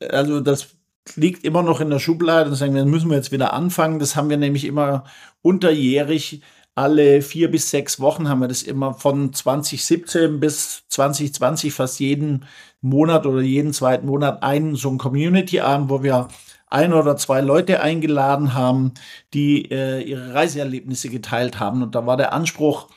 [0.09, 0.77] also das
[1.17, 3.99] liegt immer noch in der Schublade und sagen wir, müssen wir jetzt wieder anfangen.
[3.99, 5.05] Das haben wir nämlich immer
[5.43, 6.43] unterjährig,
[6.75, 12.47] alle vier bis sechs Wochen haben wir das immer von 2017 bis 2020 fast jeden
[12.81, 16.29] Monat oder jeden zweiten Monat einen so ein Community-Abend, wo wir
[16.69, 18.95] ein oder zwei Leute eingeladen haben,
[19.35, 21.83] die äh, ihre Reiseerlebnisse geteilt haben.
[21.83, 22.89] Und da war der Anspruch,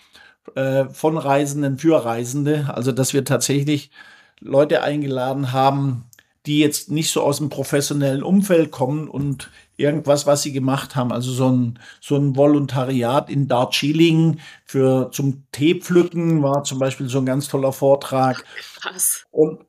[0.55, 2.69] äh, von Reisenden für Reisende.
[2.73, 3.91] Also, dass wir tatsächlich
[4.39, 6.05] Leute eingeladen haben,
[6.45, 11.11] die jetzt nicht so aus dem professionellen Umfeld kommen und irgendwas, was sie gemacht haben,
[11.11, 17.19] also so ein, so ein Volontariat in Darjeeling für zum Teepflücken war zum Beispiel so
[17.19, 18.43] ein ganz toller Vortrag
[18.79, 19.25] Krass.
[19.31, 19.65] und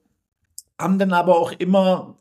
[0.78, 2.16] haben dann aber auch immer,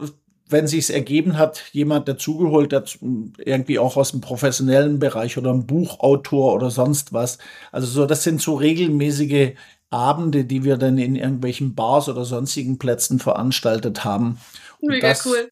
[0.47, 5.65] wenn sich's ergeben hat, jemand dazugeholt, dazu, irgendwie auch aus dem professionellen Bereich oder ein
[5.65, 7.39] Buchautor oder sonst was.
[7.71, 9.53] Also so, das sind so regelmäßige
[9.93, 14.39] Abende, die wir dann in irgendwelchen Bars oder sonstigen Plätzen veranstaltet haben.
[14.81, 15.49] Und Mega das cool.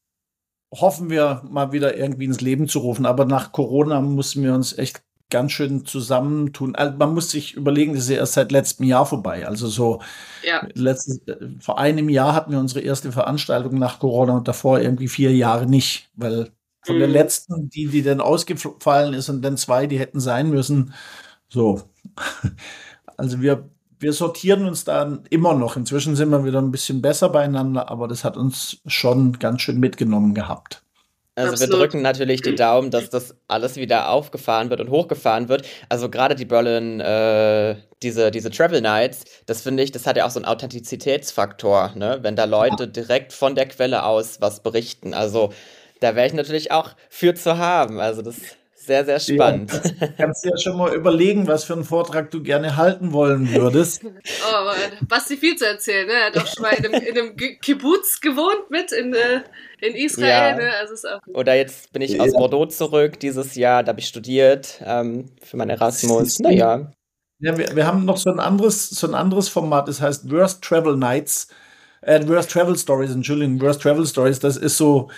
[0.73, 3.05] hoffen wir mal wieder irgendwie ins Leben zu rufen.
[3.05, 6.75] Aber nach Corona mussten wir uns echt ganz schön zusammentun.
[6.75, 9.47] Also man muss sich überlegen, das ist ja erst seit letztem Jahr vorbei.
[9.47, 10.01] Also so
[10.43, 10.67] Ja.
[10.73, 15.07] letztes, äh, vor einem Jahr hatten wir unsere erste Veranstaltung nach Corona und davor irgendwie
[15.07, 16.51] vier Jahre nicht, weil
[16.85, 17.13] von der Mhm.
[17.13, 20.93] letzten, die, die dann ausgefallen ist und dann zwei, die hätten sein müssen.
[21.49, 21.83] So.
[23.17, 23.69] Also wir,
[24.01, 25.77] wir sortieren uns da immer noch.
[25.77, 29.79] Inzwischen sind wir wieder ein bisschen besser beieinander, aber das hat uns schon ganz schön
[29.79, 30.81] mitgenommen gehabt.
[31.35, 31.71] Also Absolut.
[31.71, 35.65] wir drücken natürlich die Daumen, dass das alles wieder aufgefahren wird und hochgefahren wird.
[35.87, 40.25] Also gerade die Berlin, äh, diese, diese Travel Nights, das finde ich, das hat ja
[40.25, 42.19] auch so einen Authentizitätsfaktor, ne?
[42.21, 45.13] Wenn da Leute direkt von der Quelle aus was berichten.
[45.13, 45.53] Also
[46.01, 47.99] da wäre ich natürlich auch für zu haben.
[47.99, 48.35] Also das
[48.85, 49.71] sehr, sehr spannend.
[49.99, 53.53] Ja, kannst du ja schon mal überlegen, was für einen Vortrag du gerne halten wollen
[53.53, 54.03] würdest.
[54.05, 54.73] oh, aber
[55.07, 56.07] Basti viel zu erzählen.
[56.07, 56.13] Ne?
[56.13, 59.41] Er hat auch schon mal in einem, in einem Kibbutz gewohnt mit in, äh,
[59.81, 60.27] in Israel.
[60.29, 60.55] Ja.
[60.55, 60.71] Ne?
[60.79, 65.29] Also Oder jetzt bin ich aus Bordeaux zurück dieses Jahr, da habe ich studiert ähm,
[65.43, 66.39] für mein Erasmus.
[66.39, 66.91] Naja.
[67.39, 70.63] Ja, wir, wir haben noch so ein anderes, so ein anderes Format, das heißt Worst
[70.63, 71.47] Travel Nights.
[72.01, 75.09] Äh, Worst Travel Stories, Entschuldigung, Worst Travel Stories, das ist so,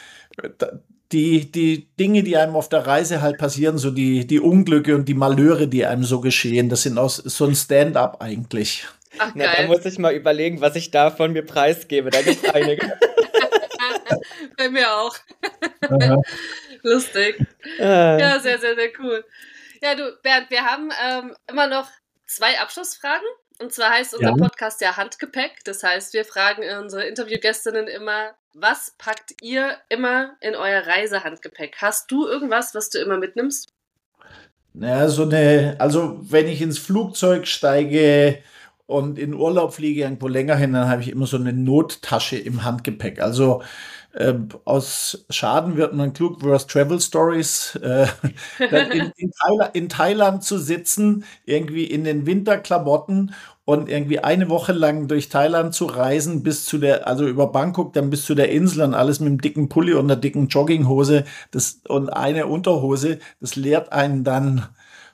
[1.14, 5.07] die, die Dinge, die einem auf der Reise halt passieren, so die, die Unglücke und
[5.07, 8.86] die Malheure, die einem so geschehen, das sind aus so ein Stand-up eigentlich.
[9.20, 12.09] Ach, Na, da muss ich mal überlegen, was ich da von mir preisgebe.
[12.09, 12.97] Da gibt es einige.
[14.57, 15.16] Bei mir auch.
[16.84, 17.39] Lustig.
[17.80, 18.20] Äh.
[18.20, 19.24] Ja, sehr, sehr, sehr cool.
[19.82, 21.88] Ja, du, Bernd, wir haben ähm, immer noch
[22.26, 23.28] zwei Abschlussfragen.
[23.59, 24.36] Und zwar heißt unser ja.
[24.36, 25.64] Podcast ja Handgepäck.
[25.64, 31.78] Das heißt, wir fragen unsere Interviewgästinnen immer, was packt ihr immer in euer Reisehandgepäck?
[31.80, 33.74] Hast du irgendwas, was du immer mitnimmst?
[34.74, 38.41] Naja, so eine, also wenn ich ins Flugzeug steige
[38.86, 42.63] und in Urlaub fliege irgendwo länger hin, dann habe ich immer so eine Nottasche im
[42.63, 43.21] Handgepäck.
[43.21, 43.61] Also
[44.13, 44.34] äh,
[44.65, 48.07] aus Schaden wird man klug, Worst Travel Stories, äh,
[48.59, 53.34] in, in, Thailand, in, Thailand, zu sitzen, irgendwie in den Winterklamotten
[53.65, 57.93] und irgendwie eine Woche lang durch Thailand zu reisen, bis zu der, also über Bangkok,
[57.93, 61.23] dann bis zu der Insel und alles mit einem dicken Pulli und einer dicken Jogginghose
[61.51, 64.67] das, und eine Unterhose, das lehrt einen dann,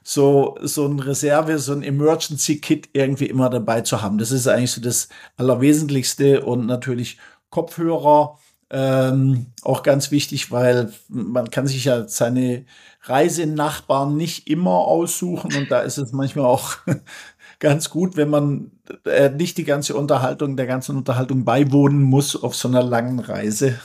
[0.10, 4.18] so, so ein Reserve, so ein Emergency Kit irgendwie immer dabei zu haben.
[4.18, 5.08] Das ist eigentlich so das
[5.38, 7.20] Allerwesentlichste und natürlich
[7.52, 8.40] Kopfhörer,
[8.72, 12.66] ähm, auch ganz wichtig, weil man kann sich ja seine
[13.04, 16.78] Reisenachbarn nicht immer aussuchen und da ist es manchmal auch
[17.60, 18.72] ganz gut, wenn man
[19.06, 23.80] äh, nicht die ganze Unterhaltung, der ganzen Unterhaltung beiwohnen muss auf so einer langen Reise.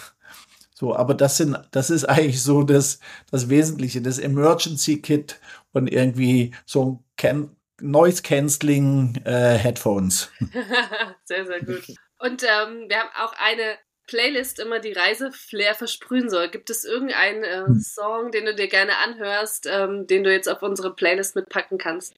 [0.73, 2.99] So, aber das sind, das ist eigentlich so das,
[3.31, 5.39] das Wesentliche, das Emergency Kit
[5.75, 10.31] und irgendwie so ein Can Noise Cancelling äh, Headphones.
[11.25, 11.85] sehr, sehr gut.
[12.19, 16.49] Und ähm, wir haben auch eine Playlist immer die Reiseflair versprühen soll.
[16.49, 17.81] Gibt es irgendeinen äh, hm.
[17.81, 22.15] Song, den du dir gerne anhörst, ähm, den du jetzt auf unsere Playlist mitpacken kannst?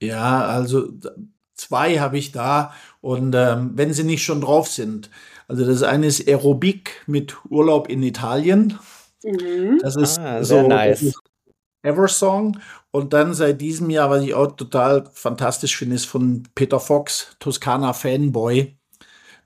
[0.00, 0.90] Ja, also
[1.54, 5.10] zwei habe ich da und ähm, wenn sie nicht schon drauf sind.
[5.48, 8.78] Also das eine ist Aerobic mit Urlaub in Italien.
[9.24, 9.80] Mhm.
[9.82, 11.17] Das ist ah, so nice.
[11.88, 12.58] Eversong.
[12.90, 17.36] Und dann seit diesem Jahr, was ich auch total fantastisch finde, ist von Peter Fox,
[17.38, 18.76] Toskana Fanboy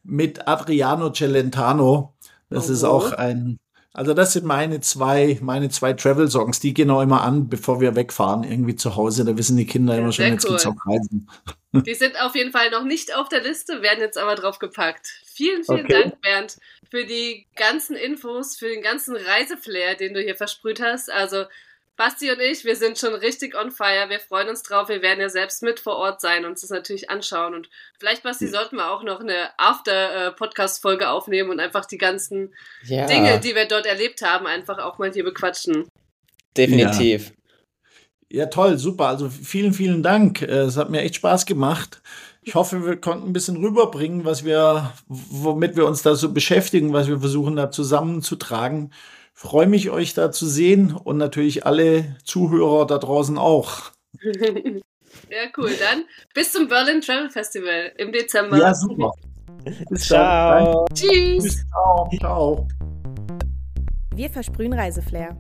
[0.05, 2.15] mit Adriano Celentano.
[2.51, 2.73] Das oh.
[2.73, 3.59] ist auch ein,
[3.93, 6.61] also das sind meine zwei, meine zwei Travel-Songs.
[6.61, 9.25] Die gehen auch immer an, bevor wir wegfahren, irgendwie zu Hause.
[9.25, 10.53] Da wissen die Kinder immer schon, jetzt cool.
[10.53, 11.29] geht's auf Reisen.
[11.75, 15.07] Die sind auf jeden Fall noch nicht auf der Liste, werden jetzt aber drauf gepackt.
[15.25, 16.03] Vielen, vielen okay.
[16.03, 16.59] Dank, Bernd,
[16.91, 21.11] für die ganzen Infos, für den ganzen Reiseflair, den du hier versprüht hast.
[21.11, 21.45] Also
[22.03, 24.09] Basti und ich, wir sind schon richtig on fire.
[24.09, 24.89] Wir freuen uns drauf.
[24.89, 27.55] Wir werden ja selbst mit vor Ort sein und uns das natürlich anschauen.
[27.55, 28.51] Und vielleicht, Basti, ja.
[28.51, 33.07] sollten wir auch noch eine After-Podcast-Folge aufnehmen und einfach die ganzen ja.
[33.07, 35.87] Dinge, die wir dort erlebt haben, einfach auch mal hier bequatschen.
[36.57, 37.31] Definitiv.
[38.31, 38.41] Ja.
[38.41, 39.07] ja, toll, super.
[39.07, 40.43] Also vielen, vielen Dank.
[40.43, 42.03] Äh, es hat mir echt Spaß gemacht.
[42.43, 46.93] Ich hoffe, wir konnten ein bisschen rüberbringen, was wir, womit wir uns da so beschäftigen,
[46.93, 48.91] was wir versuchen da zusammenzutragen
[49.43, 53.91] freue mich, euch da zu sehen und natürlich alle Zuhörer da draußen auch.
[54.23, 54.31] ja,
[55.57, 55.71] cool.
[55.81, 58.57] Dann bis zum Berlin Travel Festival im Dezember.
[58.57, 59.11] Ja, super.
[59.91, 60.87] Bis Ciao.
[60.95, 61.67] Tschüss.
[61.69, 62.09] Ciao.
[62.21, 62.69] Ciao.
[64.15, 65.37] Wir versprühen Reiseflair.